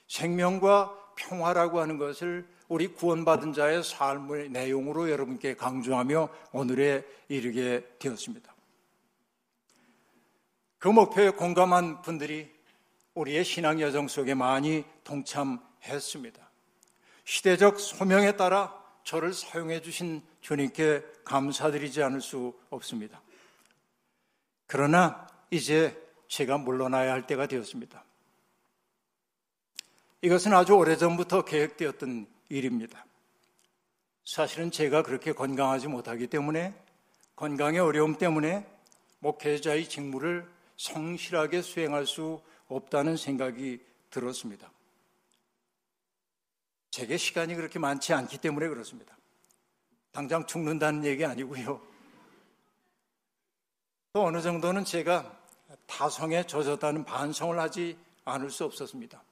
생명과 0.06 1.14
평화라고 1.16 1.80
하는 1.80 1.98
것을 1.98 2.46
우리 2.68 2.86
구원받은 2.86 3.52
자의 3.52 3.82
삶의 3.82 4.50
내용으로 4.50 5.10
여러분께 5.10 5.56
강조하며 5.56 6.28
오늘에 6.52 7.04
이르게 7.28 7.84
되었습니다. 7.98 8.54
그 10.78 10.88
목표에 10.88 11.30
공감한 11.30 12.02
분들이 12.02 12.52
우리의 13.14 13.44
신앙 13.44 13.80
여정 13.80 14.06
속에 14.06 14.34
많이 14.34 14.84
동참했습니다. 15.02 16.50
시대적 17.24 17.80
소명에 17.80 18.36
따라 18.36 18.80
저를 19.02 19.32
사용해 19.32 19.82
주신 19.82 20.22
주님께 20.40 21.04
감사드리지 21.24 22.02
않을 22.04 22.20
수 22.20 22.54
없습니다. 22.70 23.20
그러나 24.66 25.26
이제 25.50 25.97
제가 26.28 26.59
물러나야 26.59 27.12
할 27.12 27.26
때가 27.26 27.47
되었습니다. 27.47 28.04
이것은 30.23 30.54
아주 30.54 30.75
오래전부터 30.75 31.45
계획되었던 31.45 32.26
일입니다. 32.49 33.04
사실은 34.25 34.71
제가 34.71 35.02
그렇게 35.02 35.33
건강하지 35.33 35.88
못하기 35.88 36.28
때문에 36.28 36.75
건강의 37.35 37.81
어려움 37.81 38.16
때문에 38.16 38.66
목회자의 39.19 39.88
직무를 39.88 40.49
성실하게 40.76 41.62
수행할 41.62 42.07
수 42.07 42.40
없다는 42.69 43.16
생각이 43.16 43.81
들었습니다. 44.11 44.71
제게 46.90 47.16
시간이 47.16 47.54
그렇게 47.54 47.78
많지 47.78 48.12
않기 48.12 48.38
때문에 48.38 48.69
그렇습니다. 48.69 49.16
당장 50.12 50.47
죽는다는 50.47 51.04
얘기 51.04 51.25
아니고요. 51.25 51.91
또 54.12 54.26
어느 54.26 54.42
정도는 54.42 54.85
제가 54.85 55.38
타성에 55.87 56.47
젖었다는 56.47 57.04
반성을 57.04 57.59
하지 57.59 57.97
않을 58.26 58.50
수 58.50 58.64
없었습니다. 58.64 59.23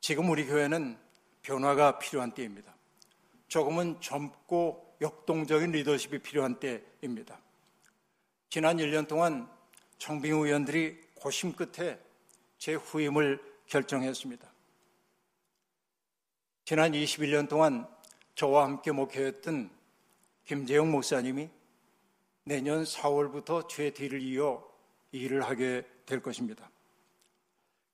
지금 0.00 0.30
우리 0.30 0.46
교회는 0.46 0.96
변화가 1.42 1.98
필요한 1.98 2.30
때입니다. 2.32 2.72
조금은 3.48 4.00
젊고 4.00 4.96
역동적인 5.00 5.72
리더십이 5.72 6.20
필요한 6.20 6.60
때입니다. 6.60 7.40
지난 8.50 8.76
1년 8.76 9.08
동안 9.08 9.50
청빙 9.98 10.42
의원들이 10.42 11.00
고심 11.16 11.52
끝에 11.52 11.98
제 12.58 12.74
후임을 12.74 13.42
결정했습니다. 13.66 14.48
지난 16.64 16.92
21년 16.92 17.48
동안 17.48 17.88
저와 18.36 18.64
함께 18.64 18.92
목회했던 18.92 19.70
김재영 20.44 20.90
목사님이 20.90 21.50
내년 22.44 22.84
4월부터 22.84 23.68
제 23.68 23.90
뒤를 23.90 24.20
이어 24.22 24.64
일을 25.12 25.42
하게 25.42 25.86
될 26.06 26.20
것입니다. 26.22 26.70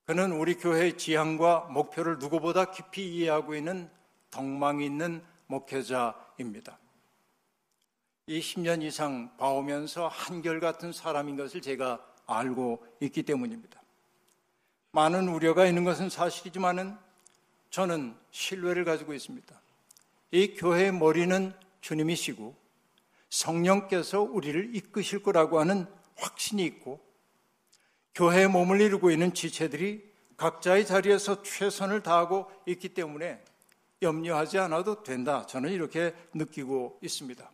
그는 0.04 0.32
우리 0.32 0.54
교회의 0.54 0.96
지향과 0.96 1.68
목표를 1.70 2.18
누구보다 2.18 2.70
깊이 2.70 3.16
이해하고 3.16 3.54
있는 3.54 3.90
덕망 4.30 4.80
있는 4.80 5.22
목회자입니다. 5.46 6.78
이 8.28 8.40
10년 8.40 8.82
이상 8.82 9.36
봐오면서 9.36 10.08
한결같은 10.08 10.92
사람인 10.92 11.36
것을 11.36 11.60
제가 11.60 12.04
알고 12.26 12.84
있기 13.00 13.22
때문입니다. 13.22 13.80
많은 14.92 15.28
우려가 15.28 15.66
있는 15.66 15.84
것은 15.84 16.08
사실이지만은 16.08 16.96
저는 17.70 18.16
신뢰를 18.30 18.84
가지고 18.84 19.12
있습니다. 19.12 19.60
이 20.32 20.54
교회의 20.54 20.92
머리는 20.92 21.52
주님이시고 21.80 22.56
성령께서 23.36 24.22
우리를 24.22 24.74
이끄실 24.74 25.22
거라고 25.22 25.60
하는 25.60 25.86
확신이 26.16 26.64
있고 26.64 27.04
교회의 28.14 28.48
몸을 28.48 28.80
이루고 28.80 29.10
있는 29.10 29.34
지체들이 29.34 30.10
각자의 30.38 30.86
자리에서 30.86 31.42
최선을 31.42 32.02
다하고 32.02 32.50
있기 32.66 32.90
때문에 32.90 33.42
염려하지 34.00 34.58
않아도 34.58 35.02
된다. 35.02 35.44
저는 35.46 35.70
이렇게 35.70 36.14
느끼고 36.32 36.98
있습니다. 37.02 37.50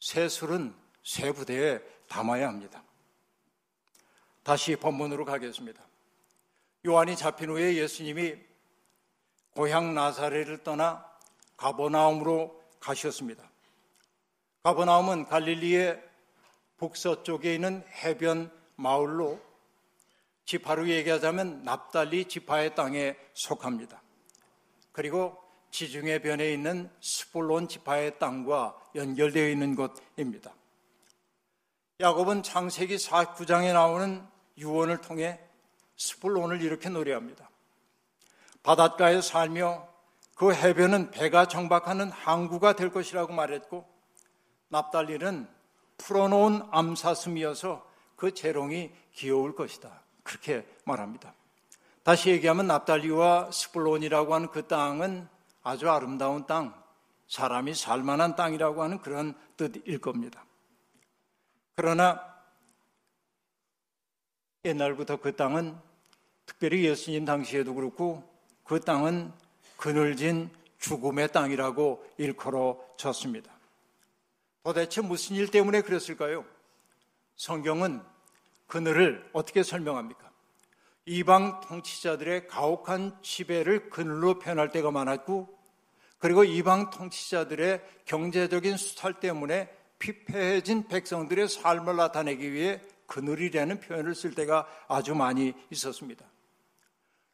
새 0.00 0.28
술은 0.28 0.74
새 1.02 1.32
부대에 1.32 1.80
담아야 2.08 2.48
합니다. 2.48 2.82
다시 4.42 4.76
본문으로 4.76 5.24
가겠습니다. 5.24 5.82
요한이 6.86 7.16
잡힌 7.16 7.50
후에 7.50 7.76
예수님이 7.76 8.34
고향 9.54 9.94
나사렛을 9.94 10.62
떠나 10.62 11.04
가버나움으로 11.56 12.62
가셨습니다. 12.80 13.50
가버나움은 14.66 15.26
갈릴리의 15.26 16.02
북서쪽에 16.78 17.54
있는 17.54 17.84
해변 18.02 18.50
마을로 18.74 19.40
지파로 20.44 20.88
얘기하자면 20.88 21.62
납달리 21.62 22.24
지파의 22.24 22.74
땅에 22.74 23.14
속합니다. 23.32 24.02
그리고 24.90 25.40
지중해 25.70 26.20
변에 26.20 26.52
있는 26.52 26.90
스불론 27.00 27.68
지파의 27.68 28.18
땅과 28.18 28.76
연결되어 28.96 29.48
있는 29.50 29.76
곳입니다. 29.76 30.52
야곱은 32.00 32.42
창세기 32.42 32.96
49장에 32.96 33.72
나오는 33.72 34.26
유언을 34.58 35.00
통해 35.00 35.38
스불론을 35.96 36.60
이렇게 36.60 36.88
노래합니다. 36.88 37.48
바닷가에 38.64 39.20
살며 39.20 39.86
그 40.34 40.52
해변은 40.52 41.12
배가 41.12 41.46
정박하는 41.46 42.10
항구가 42.10 42.74
될 42.74 42.90
것이라고 42.90 43.32
말했고 43.32 43.95
납달리는 44.68 45.48
풀어놓은 45.98 46.62
암사슴이어서 46.70 47.86
그 48.16 48.34
재롱이 48.34 48.90
귀여울 49.12 49.54
것이다. 49.54 50.02
그렇게 50.22 50.66
말합니다. 50.84 51.34
다시 52.02 52.30
얘기하면 52.30 52.66
납달리와 52.66 53.50
스불론이라고 53.50 54.34
하는 54.34 54.48
그 54.50 54.66
땅은 54.66 55.28
아주 55.62 55.90
아름다운 55.90 56.46
땅, 56.46 56.74
사람이 57.28 57.74
살만한 57.74 58.36
땅이라고 58.36 58.82
하는 58.82 59.00
그런 59.00 59.34
뜻일 59.56 60.00
겁니다. 60.00 60.44
그러나 61.74 62.20
옛날부터 64.64 65.16
그 65.16 65.34
땅은 65.34 65.76
특별히 66.44 66.84
예수님 66.84 67.24
당시에도 67.24 67.74
그렇고 67.74 68.22
그 68.64 68.80
땅은 68.80 69.32
그늘진 69.76 70.50
죽음의 70.78 71.32
땅이라고 71.32 72.06
일컬어졌습니다. 72.18 73.55
도대체 74.66 75.00
무슨 75.00 75.36
일 75.36 75.46
때문에 75.46 75.80
그랬을까요? 75.80 76.44
성경은 77.36 78.02
그늘을 78.66 79.30
어떻게 79.32 79.62
설명합니까? 79.62 80.28
이방 81.04 81.60
통치자들의 81.60 82.48
가혹한 82.48 83.16
지배를 83.22 83.90
그늘로 83.90 84.40
표현할 84.40 84.72
때가 84.72 84.90
많았고, 84.90 85.56
그리고 86.18 86.42
이방 86.42 86.90
통치자들의 86.90 87.80
경제적인 88.06 88.76
수탈 88.76 89.20
때문에 89.20 89.72
피폐해진 90.00 90.88
백성들의 90.88 91.48
삶을 91.48 91.94
나타내기 91.94 92.52
위해 92.52 92.80
그늘이라는 93.06 93.78
표현을 93.78 94.16
쓸 94.16 94.34
때가 94.34 94.66
아주 94.88 95.14
많이 95.14 95.54
있었습니다. 95.70 96.26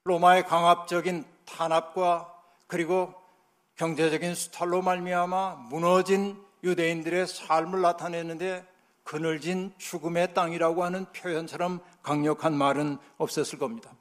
로마의 0.04 0.44
강압적인 0.44 1.24
탄압과 1.46 2.30
그리고 2.66 3.14
경제적인 3.76 4.34
수탈로 4.34 4.82
말미암아 4.82 5.68
무너진 5.70 6.51
유대인들의 6.62 7.26
삶을 7.26 7.80
나타내는데 7.80 8.66
그늘진 9.04 9.74
죽음의 9.78 10.34
땅이라고 10.34 10.84
하는 10.84 11.06
표현처럼 11.12 11.80
강력한 12.02 12.54
말은 12.54 12.98
없었을 13.18 13.58
겁니다. 13.58 13.94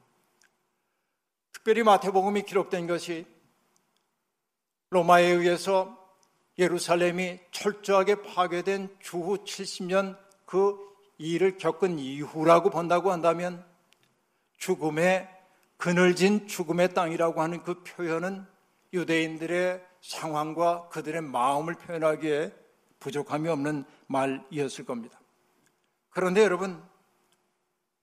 특별히 1.52 1.82
마태복음이 1.82 2.42
기록된 2.42 2.86
것이 2.86 3.26
로마에 4.90 5.24
의해서 5.24 5.98
예루살렘이 6.58 7.40
철저하게 7.50 8.22
파괴된 8.22 8.96
주후 9.00 9.38
70년 9.38 10.18
그 10.44 10.76
일을 11.18 11.56
겪은 11.56 11.98
이후라고 11.98 12.70
본다고 12.70 13.10
한다면 13.10 13.64
죽음의 14.58 15.28
그늘진 15.76 16.46
죽음의 16.46 16.94
땅이라고 16.94 17.40
하는 17.40 17.62
그 17.62 17.82
표현은 17.82 18.46
유대인들의 18.92 19.82
상황과 20.02 20.88
그들의 20.88 21.22
마음을 21.22 21.74
표현하기에 21.74 22.52
부족함이 23.00 23.48
없는 23.48 23.84
말이었을 24.06 24.84
겁니다. 24.84 25.20
그런데 26.10 26.42
여러분, 26.42 26.82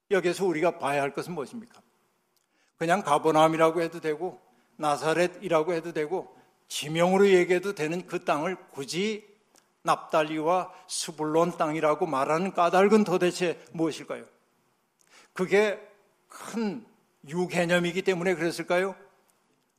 여기서 0.10 0.46
우리가 0.46 0.80
봐야 0.80 1.02
할 1.02 1.14
것은 1.14 1.34
무엇입니까? 1.34 1.82
그냥 2.78 3.04
가보남이라고 3.04 3.82
해도 3.82 4.00
되고, 4.00 4.42
나사렛이라고 4.78 5.74
해도 5.74 5.94
되고, 5.94 6.36
지명으로 6.68 7.30
얘기해도 7.30 7.76
되는 7.76 8.06
그 8.08 8.24
땅을 8.24 8.56
굳이 8.72 9.28
납달리와 9.84 10.72
스불론 10.88 11.58
땅이라고 11.58 12.06
말하는 12.06 12.54
까닭은 12.54 13.04
도대체 13.04 13.64
무엇일까요? 13.74 14.26
그게 15.34 15.80
큰 16.28 16.86
유개념이기 17.28 18.02
때문에 18.02 18.36
그랬을까요? 18.36 18.96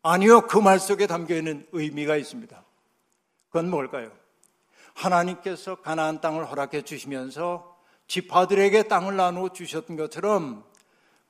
아니요, 0.02 0.42
그 0.46 0.58
말 0.58 0.78
속에 0.78 1.06
담겨 1.06 1.34
있는 1.36 1.66
의미가 1.72 2.16
있습니다. 2.16 2.64
그건 3.48 3.70
뭘까요? 3.70 4.10
하나님께서 4.94 5.76
가나안 5.76 6.20
땅을 6.20 6.50
허락해 6.50 6.82
주시면서 6.82 7.76
지파들에게 8.06 8.84
땅을 8.84 9.16
나누어 9.16 9.50
주셨던 9.50 9.96
것처럼 9.96 10.64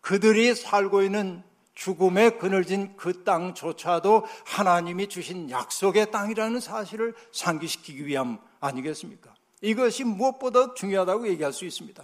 그들이 0.00 0.54
살고 0.54 1.02
있는 1.02 1.42
죽음에 1.74 2.30
그늘진 2.30 2.96
그 2.96 3.24
땅조차도 3.24 4.26
하나님이 4.44 5.09
주신 5.09 5.50
약속의 5.50 6.11
땅이라는 6.11 6.61
사실을 6.61 7.14
상기시키기 7.33 8.06
위함 8.06 8.38
아니겠습니까? 8.61 9.35
이것이 9.62 10.04
무엇보다 10.04 10.74
중요하다고 10.74 11.28
얘기할 11.28 11.52
수 11.52 11.64
있습니다. 11.64 12.02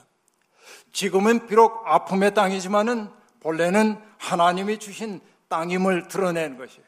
지금은 0.93 1.47
비록 1.47 1.83
아픔의 1.87 2.35
땅이지만은 2.35 3.09
본래는 3.41 3.99
하나님이 4.19 4.79
주신 4.79 5.21
땅임을 5.49 6.09
드러내는 6.09 6.59
것이에요. 6.59 6.87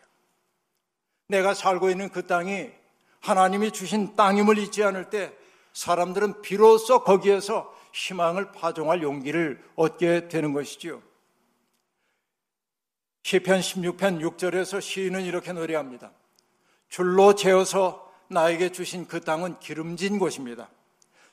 내가 1.28 1.54
살고 1.54 1.90
있는 1.90 2.08
그 2.08 2.26
땅이 2.26 2.70
하나님이 3.20 3.72
주신 3.72 4.16
땅임을 4.16 4.58
잊지 4.58 4.82
않을 4.84 5.10
때 5.10 5.32
사람들은 5.72 6.42
비로소 6.42 7.04
거기에서 7.04 7.74
희망을 7.92 8.52
파종할 8.52 9.02
용기를 9.02 9.62
얻게 9.76 10.28
되는 10.28 10.52
것이지요. 10.52 11.02
시편 13.22 13.60
16편 13.60 14.20
6절에서 14.22 14.80
시인은 14.80 15.22
이렇게 15.22 15.52
노래합니다. 15.52 16.10
줄로 16.88 17.34
재어서 17.34 18.10
나에게 18.28 18.72
주신 18.72 19.06
그 19.06 19.20
땅은 19.20 19.58
기름진 19.58 20.18
곳입니다. 20.18 20.68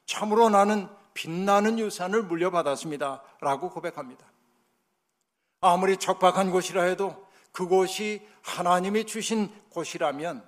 참으로 0.06 0.50
나는 0.50 0.90
빛나는 1.14 1.80
유산을 1.80 2.24
물려받았습니다. 2.24 3.24
라고 3.40 3.70
고백합니다. 3.70 4.26
아무리 5.62 5.98
척박한 5.98 6.52
곳이라 6.52 6.84
해도 6.84 7.26
그곳이 7.52 8.26
하나님이 8.42 9.06
주신 9.06 9.50
곳이라면 9.70 10.44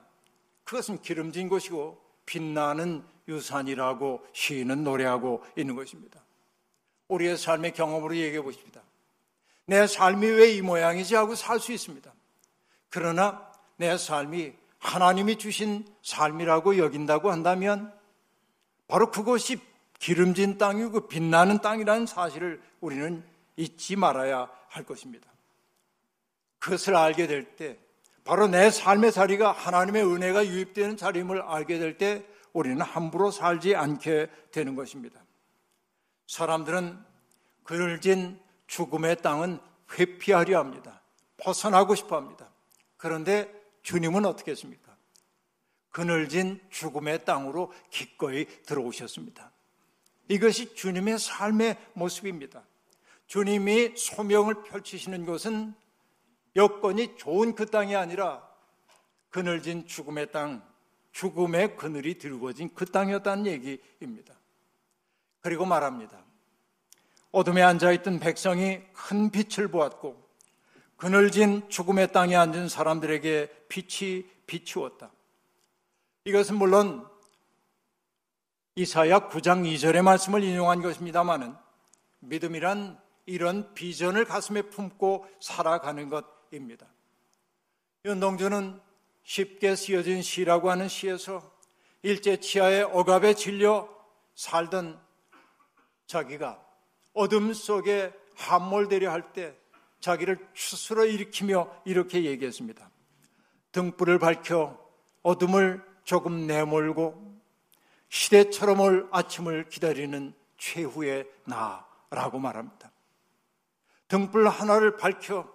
그것은 0.63 1.01
기름진 1.01 1.49
곳이고 1.49 2.01
빛나는 2.25 3.03
유산이라고 3.27 4.25
시인은 4.33 4.83
노래하고 4.83 5.43
있는 5.57 5.75
것입니다. 5.75 6.21
우리의 7.07 7.37
삶의 7.37 7.73
경험으로 7.73 8.15
얘기해 8.15 8.41
보십니다. 8.41 8.81
내 9.65 9.85
삶이 9.87 10.25
왜 10.27 10.55
이 10.55 10.61
모양이지 10.61 11.15
하고 11.15 11.35
살 11.35 11.59
수 11.59 11.71
있습니다. 11.71 12.13
그러나 12.89 13.51
내 13.77 13.97
삶이 13.97 14.53
하나님이 14.79 15.37
주신 15.37 15.85
삶이라고 16.03 16.77
여긴다고 16.77 17.31
한다면 17.31 17.93
바로 18.87 19.11
그것이 19.11 19.59
기름진 19.99 20.57
땅이고 20.57 21.07
빛나는 21.07 21.59
땅이라는 21.59 22.05
사실을 22.05 22.61
우리는 22.79 23.23
잊지 23.55 23.95
말아야 23.95 24.49
할 24.77 24.85
것입니다. 24.85 25.27
그것을 26.59 26.95
알게 26.95 27.27
될 27.27 27.55
때, 27.55 27.77
바로 28.23 28.47
내 28.47 28.69
삶의 28.69 29.11
자리가 29.11 29.51
하나님의 29.51 30.05
은혜가 30.05 30.47
유입되는 30.47 30.97
자리임을 30.97 31.41
알게 31.41 31.79
될 31.79 31.97
때, 31.97 32.25
우리는 32.53 32.81
함부로 32.81 33.31
살지 33.31 33.75
않게 33.75 34.29
되는 34.51 34.75
것입니다. 34.75 35.23
사람들은 36.27 36.97
그늘진 37.63 38.39
죽음의 38.67 39.21
땅은 39.21 39.59
회피하려 39.97 40.59
합니다. 40.59 41.01
벗어나고 41.37 41.95
싶어 41.95 42.15
합니다. 42.15 42.49
그런데 42.97 43.53
주님은 43.83 44.25
어떻게 44.25 44.51
했습니까? 44.51 44.95
그늘진 45.89 46.59
죽음의 46.69 47.25
땅으로 47.25 47.71
기꺼이 47.89 48.45
들어오셨습니다. 48.63 49.51
이것이 50.29 50.75
주님의 50.75 51.19
삶의 51.19 51.77
모습입니다. 51.93 52.63
주님이 53.27 53.95
소명을 53.95 54.63
펼치시는 54.63 55.25
것은 55.25 55.73
여건이 56.55 57.17
좋은 57.17 57.55
그 57.55 57.65
땅이 57.65 57.95
아니라 57.95 58.47
그늘진 59.29 59.85
죽음의 59.85 60.31
땅, 60.31 60.63
죽음의 61.11 61.75
그늘이 61.75 62.17
들고진 62.17 62.73
그 62.73 62.85
땅이었다는 62.85 63.45
얘기입니다. 63.45 64.33
그리고 65.41 65.65
말합니다. 65.65 66.25
어둠에 67.31 67.61
앉아있던 67.61 68.19
백성이 68.19 68.81
큰 68.93 69.29
빛을 69.29 69.67
보았고 69.67 70.25
그늘진 70.95 71.69
죽음의 71.69 72.11
땅에 72.11 72.35
앉은 72.35 72.69
사람들에게 72.69 73.65
빛이 73.67 74.25
비추었다. 74.47 75.11
이것은 76.23 76.55
물론 76.55 77.07
이사야 78.75 79.29
9장 79.29 79.63
2절의 79.71 80.01
말씀을 80.01 80.43
인용한 80.43 80.81
것입니다마는 80.81 81.55
믿음이란 82.19 82.99
이런 83.27 83.73
비전을 83.75 84.25
가슴에 84.25 84.63
품고 84.63 85.27
살아가는 85.39 86.09
것입니다. 86.09 86.87
윤동주는 88.05 88.81
쉽게 89.23 89.75
쓰여진 89.75 90.23
시라고 90.23 90.71
하는 90.71 90.87
시에서 90.87 91.51
일제 92.01 92.39
치하의 92.39 92.83
억압에 92.83 93.35
질려 93.35 93.89
살던 94.33 94.99
자기가 96.07 96.63
어둠 97.13 97.53
속에 97.53 98.13
함몰되려 98.35 99.11
할 99.11 99.33
때 99.33 99.55
자기를 99.99 100.37
추스러 100.53 101.05
일으키며 101.05 101.81
이렇게 101.83 102.23
얘기했습니다. 102.23 102.89
등불을 103.71 104.19
밝혀 104.19 104.79
어둠을 105.23 105.83
조금 106.03 106.47
내몰고 106.47 107.41
시대처럼 108.09 108.79
올 108.79 109.09
아침을 109.11 109.67
기다리는 109.69 110.33
최후의 110.57 111.27
나라고 111.45 112.39
말합니다. 112.39 112.91
등불 114.07 114.47
하나를 114.47 114.97
밝혀 114.97 115.47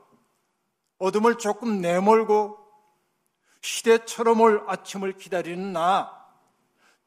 어둠을 0.98 1.38
조금 1.38 1.80
내몰고 1.80 2.58
시대처럼 3.60 4.40
올 4.40 4.64
아침을 4.66 5.16
기다리는 5.16 5.72
나, 5.72 6.22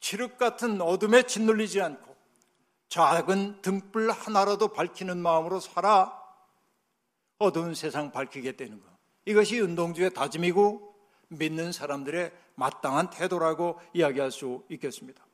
칠흑 0.00 0.38
같은 0.38 0.80
어둠에 0.80 1.22
짓눌리지 1.22 1.80
않고 1.80 2.16
작은 2.88 3.62
등불 3.62 4.10
하나라도 4.10 4.68
밝히는 4.68 5.18
마음으로 5.18 5.60
살아 5.60 6.22
어두운 7.38 7.74
세상 7.74 8.12
밝히게 8.12 8.52
되는 8.52 8.80
것. 8.80 8.88
이것이 9.24 9.60
운동주의 9.60 10.12
다짐이고 10.14 10.94
믿는 11.28 11.72
사람들의 11.72 12.32
마땅한 12.54 13.10
태도라고 13.10 13.80
이야기할 13.92 14.30
수 14.30 14.64
있겠습니다. 14.70 15.26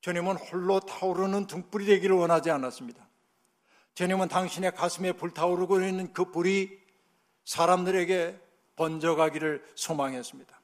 주님은 0.00 0.36
홀로 0.36 0.80
타오르는 0.80 1.46
등불이 1.46 1.86
되기를 1.86 2.16
원하지 2.16 2.50
않았습니다. 2.50 3.06
주님은 3.94 4.28
당신의 4.28 4.72
가슴에 4.74 5.12
불타오르고 5.12 5.80
있는 5.80 6.12
그 6.12 6.30
불이 6.30 6.80
사람들에게 7.44 8.40
번져가기를 8.76 9.64
소망했습니다. 9.74 10.60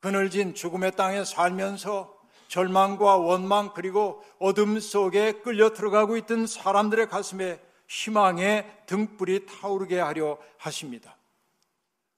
그늘진 0.00 0.54
죽음의 0.54 0.96
땅에 0.96 1.24
살면서 1.24 2.18
절망과 2.48 3.18
원망 3.18 3.74
그리고 3.74 4.24
어둠 4.38 4.80
속에 4.80 5.32
끌려 5.42 5.72
들어가고 5.72 6.16
있던 6.16 6.46
사람들의 6.46 7.08
가슴에 7.08 7.60
희망의 7.86 8.84
등불이 8.86 9.46
타오르게 9.46 10.00
하려 10.00 10.38
하십니다. 10.56 11.16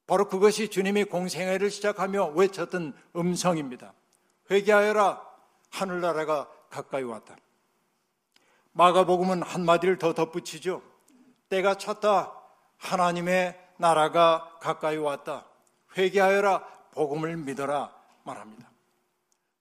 바로 0.07 0.29
그것이 0.29 0.69
주님이 0.69 1.05
공생애를 1.05 1.71
시작하며 1.71 2.29
외쳤던 2.35 2.95
음성입니다. 3.17 3.95
회개하여라 4.51 5.23
하늘나라가 5.71 6.49
가까이 6.71 7.03
왔다. 7.03 7.37
마가복음은 8.73 9.43
한마디를 9.43 9.99
더 9.99 10.15
덧붙이죠. 10.15 10.83
때가 11.49 11.77
찼다. 11.77 12.33
하나님의 12.79 13.59
나라가 13.77 14.59
가까이 14.61 14.97
왔다. 14.97 15.47
회개하여라. 15.97 16.65
복음을 16.93 17.37
믿어라. 17.37 17.93
말합니다. 18.25 18.71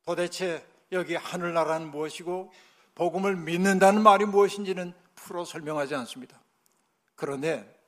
도대체 0.05 0.65
여기 0.91 1.15
하늘나라는 1.15 1.91
무엇이고 1.91 2.51
복음을 2.95 3.35
믿는다는 3.35 4.01
말이 4.01 4.25
무엇인지는 4.25 4.93
풀어 5.15 5.45
설명하지 5.45 5.95
않습니다. 5.95 6.39
그런데 7.15 7.79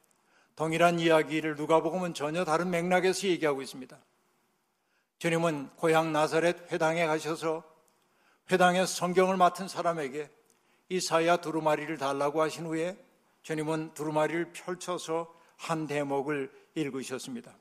동일한 0.55 0.99
이야기를 0.99 1.55
누가복음은 1.55 2.13
전혀 2.13 2.45
다른 2.45 2.69
맥락에서 2.69 3.27
얘기하고 3.27 3.61
있습니다. 3.61 3.97
주님은 5.19 5.71
고향 5.77 6.13
나사렛 6.13 6.71
회당에 6.71 7.05
가셔서 7.07 7.63
회당에서 8.51 8.85
성경을 8.85 9.37
맡은 9.37 9.67
사람에게 9.67 10.29
이사야 10.93 11.37
두루마리를 11.37 11.97
달라고 11.97 12.41
하신 12.43 12.67
후에 12.67 12.95
주님은 13.41 13.95
두루마리를 13.95 14.53
펼쳐서 14.53 15.33
한 15.57 15.87
대목을 15.87 16.51
읽으셨습니다. 16.75 17.51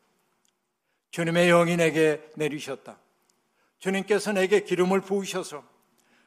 주님의 1.10 1.48
영이 1.48 1.76
내게 1.78 2.30
내리셨다. 2.36 2.98
주님께서 3.78 4.32
내게 4.32 4.60
기름을 4.64 5.00
부으셔서 5.00 5.64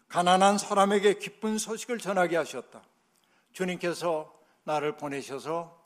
가난한 0.07 0.57
사람에게 0.57 1.19
기쁜 1.19 1.59
소식을 1.59 1.99
전하게 1.99 2.37
하셨다. 2.37 2.81
주님께서 3.53 4.33
나를 4.63 4.97
보내셔서 4.97 5.83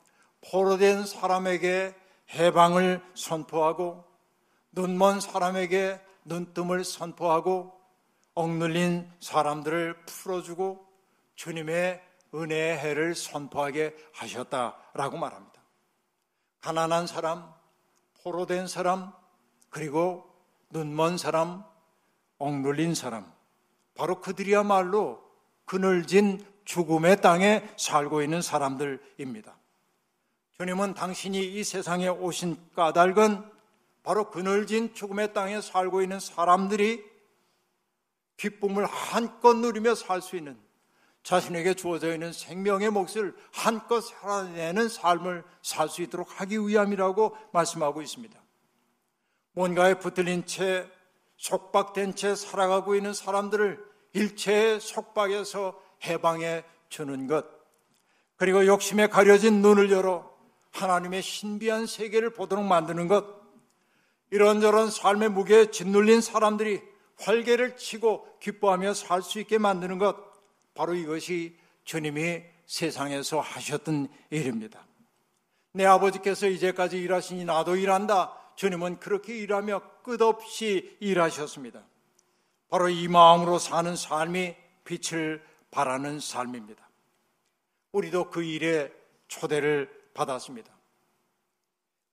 포로된 0.49 1.05
사람에게 1.05 1.95
해방을 2.33 3.01
선포하고 3.13 4.05
눈먼 4.71 5.19
사람에게 5.19 5.99
눈뜸을 6.23 6.85
선포하고 6.85 7.77
억눌린 8.35 9.11
사람들을 9.19 10.05
풀어주고 10.05 10.88
주님의 11.39 12.03
은혜의 12.35 12.77
해를 12.79 13.15
선포하게 13.15 13.95
하셨다라고 14.11 15.17
말합니다. 15.17 15.61
가난한 16.59 17.07
사람, 17.07 17.49
포로된 18.21 18.67
사람, 18.67 19.13
그리고 19.69 20.29
눈먼 20.69 21.17
사람, 21.17 21.63
억눌린 22.39 22.93
사람, 22.93 23.31
바로 23.95 24.19
그들이야말로 24.19 25.23
그늘진 25.63 26.45
죽음의 26.65 27.21
땅에 27.21 27.65
살고 27.77 28.21
있는 28.21 28.41
사람들입니다. 28.41 29.55
주님은 30.57 30.93
당신이 30.93 31.41
이 31.41 31.63
세상에 31.63 32.09
오신 32.09 32.71
까닭은 32.75 33.49
바로 34.03 34.29
그늘진 34.29 34.93
죽음의 34.93 35.33
땅에 35.33 35.61
살고 35.61 36.01
있는 36.01 36.19
사람들이 36.19 37.01
기쁨을 38.35 38.85
한껏 38.85 39.55
누리며 39.55 39.95
살 39.95 40.21
수 40.21 40.35
있는 40.35 40.68
자신에게 41.29 41.75
주어져 41.75 42.11
있는 42.11 42.33
생명의 42.33 42.89
몫을 42.89 43.35
한껏 43.51 44.03
살아내는 44.03 44.89
삶을 44.89 45.43
살 45.61 45.87
수 45.87 46.01
있도록 46.01 46.41
하기 46.41 46.57
위함이라고 46.57 47.37
말씀하고 47.53 48.01
있습니다. 48.01 48.39
뭔가에 49.51 49.99
붙들린 49.99 50.47
채 50.47 50.89
속박된 51.37 52.15
채 52.15 52.33
살아가고 52.33 52.95
있는 52.95 53.13
사람들을 53.13 53.79
일체의 54.13 54.79
속박에서 54.79 55.79
해방해 56.05 56.63
주는 56.89 57.27
것, 57.27 57.45
그리고 58.35 58.65
욕심에 58.65 59.05
가려진 59.05 59.61
눈을 59.61 59.91
열어 59.91 60.35
하나님의 60.71 61.21
신비한 61.21 61.85
세계를 61.85 62.33
보도록 62.33 62.65
만드는 62.65 63.07
것, 63.07 63.23
이런저런 64.31 64.89
삶의 64.89 65.29
무게에 65.29 65.69
짓눌린 65.69 66.21
사람들이 66.21 66.81
활개를 67.19 67.77
치고 67.77 68.39
기뻐하며 68.39 68.95
살 68.95 69.21
수 69.21 69.39
있게 69.39 69.59
만드는 69.59 69.99
것, 69.99 70.28
바로 70.79 70.95
이것이 70.95 71.57
주님이 71.83 72.41
세상에서 72.65 73.41
하셨던 73.41 74.07
일입니다. 74.29 74.87
내 75.73 75.83
아버지께서 75.85 76.47
이제까지 76.47 76.97
일하시니 76.99 77.43
나도 77.43 77.75
일한다. 77.75 78.33
주님은 78.55 79.01
그렇게 79.01 79.37
일하며 79.37 79.81
끝없이 80.03 80.95
일하셨습니다. 81.01 81.83
바로 82.69 82.87
이 82.87 83.09
마음으로 83.09 83.59
사는 83.59 83.93
삶이 83.93 84.55
빛을 84.85 85.43
발하는 85.69 86.21
삶입니다. 86.21 86.89
우리도 87.91 88.29
그 88.29 88.41
일에 88.43 88.89
초대를 89.27 89.91
받았습니다. 90.13 90.71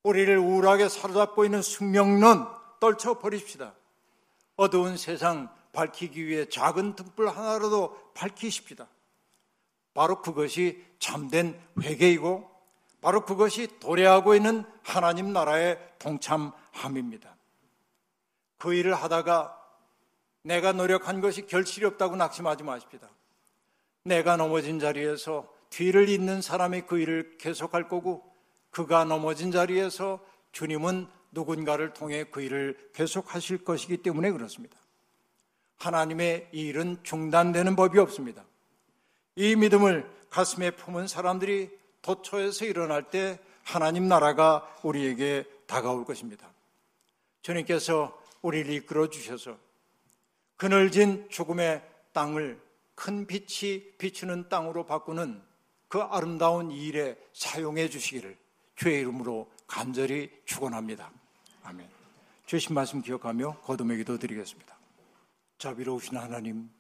우리를 0.02 0.36
우울하게 0.38 0.88
사로잡고 0.88 1.44
있는 1.44 1.62
숙명론 1.62 2.48
떨쳐버립시다. 2.80 3.76
어두운 4.56 4.96
세상 4.96 5.54
밝히기 5.76 6.26
위해 6.26 6.48
작은 6.48 6.96
등불 6.96 7.28
하나라도 7.28 8.12
밝히십시다. 8.14 8.88
바로 9.92 10.22
그것이 10.22 10.82
참된 10.98 11.60
회개이고 11.80 12.50
바로 13.02 13.24
그것이 13.24 13.78
도래하고 13.78 14.34
있는 14.34 14.64
하나님 14.82 15.32
나라의 15.32 15.78
동참함입니다. 15.98 17.36
그 18.56 18.72
일을 18.72 18.94
하다가 18.94 19.54
내가 20.42 20.72
노력한 20.72 21.20
것이 21.20 21.46
결실이 21.46 21.84
없다고 21.86 22.16
낙심하지 22.16 22.62
마십시다. 22.62 23.10
내가 24.02 24.36
넘어진 24.36 24.78
자리에서 24.78 25.52
뒤를 25.68 26.08
잇는 26.08 26.40
사람이 26.40 26.82
그 26.82 26.98
일을 26.98 27.36
계속할 27.38 27.88
거고 27.88 28.24
그가 28.70 29.04
넘어진 29.04 29.50
자리에서 29.50 30.24
주님은 30.52 31.08
누군가를 31.32 31.92
통해 31.92 32.24
그 32.24 32.40
일을 32.40 32.90
계속하실 32.94 33.64
것이기 33.64 33.98
때문에 33.98 34.30
그렇습니다. 34.30 34.78
하나님의 35.78 36.48
이 36.52 36.62
일은 36.62 36.98
중단되는 37.02 37.76
법이 37.76 37.98
없습니다. 37.98 38.44
이 39.36 39.56
믿음을 39.56 40.08
가슴에 40.30 40.70
품은 40.72 41.06
사람들이 41.06 41.70
도처에서 42.02 42.64
일어날 42.64 43.10
때 43.10 43.38
하나님 43.62 44.08
나라가 44.08 44.66
우리에게 44.82 45.44
다가올 45.66 46.04
것입니다. 46.04 46.48
주님께서 47.42 48.16
우리를 48.42 48.72
이끌어 48.72 49.10
주셔서 49.10 49.58
그늘진 50.56 51.28
죽음의 51.30 51.82
땅을 52.12 52.60
큰 52.94 53.26
빛이 53.26 53.92
비추는 53.98 54.48
땅으로 54.48 54.86
바꾸는 54.86 55.42
그 55.88 56.00
아름다운 56.00 56.70
일에 56.70 57.16
사용해 57.32 57.88
주시기를 57.90 58.36
주의 58.74 59.00
이름으로 59.00 59.50
간절히 59.66 60.30
축원합니다. 60.44 61.10
아멘. 61.62 61.88
주신 62.46 62.74
말씀 62.74 63.02
기억하며 63.02 63.60
거듭의 63.62 63.98
기도 63.98 64.18
드리겠습니다. 64.18 64.75
자비로우신 65.58 66.16
하나님, 66.16 66.70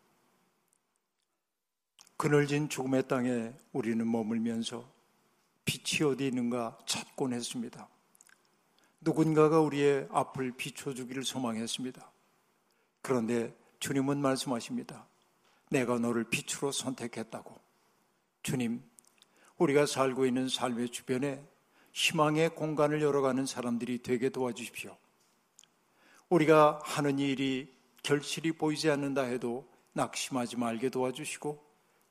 그늘진 2.18 2.68
죽음의 2.68 3.08
땅에 3.08 3.52
우리는 3.72 4.10
머물면서 4.10 4.90
빛이 5.64 6.08
어디 6.08 6.26
있는가 6.26 6.78
찾곤 6.86 7.32
했습니다. 7.32 7.88
누군가가 9.00 9.60
우리의 9.60 10.08
앞을 10.10 10.52
비춰주기를 10.52 11.24
소망했습니다. 11.24 12.10
그런데 13.02 13.56
주님은 13.80 14.18
말씀하십니다. 14.18 15.06
내가 15.70 15.98
너를 15.98 16.24
빛으로 16.24 16.72
선택했다고. 16.72 17.58
주님, 18.42 18.82
우리가 19.58 19.86
살고 19.86 20.26
있는 20.26 20.48
삶의 20.48 20.90
주변에 20.90 21.42
희망의 21.92 22.54
공간을 22.54 23.00
열어가는 23.00 23.46
사람들이 23.46 24.02
되게 24.02 24.28
도와주십시오. 24.28 24.96
우리가 26.28 26.80
하는 26.82 27.18
일이 27.18 27.75
결실이 28.06 28.52
보이지 28.52 28.88
않는다 28.88 29.22
해도 29.22 29.68
낙심하지 29.94 30.56
말게 30.58 30.90
도와주시고 30.90 31.60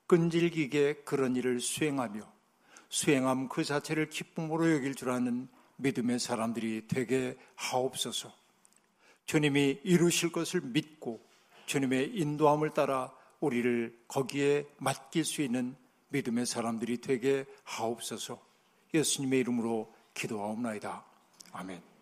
끈질기게 0.08 1.04
그런 1.06 1.38
일을 1.38 1.62
수행하며 1.62 2.22
수행함 2.90 3.48
그 3.48 3.64
자체를 3.64 4.10
기쁨으로 4.10 4.74
여길 4.74 4.96
줄 4.96 5.10
아는 5.10 5.48
믿음의 5.78 6.20
사람들이 6.20 6.88
되게 6.88 7.38
하옵소서. 7.56 8.34
주님이 9.26 9.80
이루실 9.84 10.34
것을 10.34 10.62
믿고 10.62 11.26
주님의 11.66 12.12
인도함을 12.18 12.72
따라 12.72 13.14
우리를 13.40 13.98
거기에 14.10 14.66
맡길 14.78 15.24
수 15.24 15.42
있는 15.42 15.78
믿음의 16.10 16.46
사람들이 16.46 17.00
되게 17.00 17.46
하옵소서 17.64 18.40
예수님의 18.94 19.40
이름으로 19.40 19.94
기도하옵나이다. 20.14 21.06
아멘. 21.54 21.95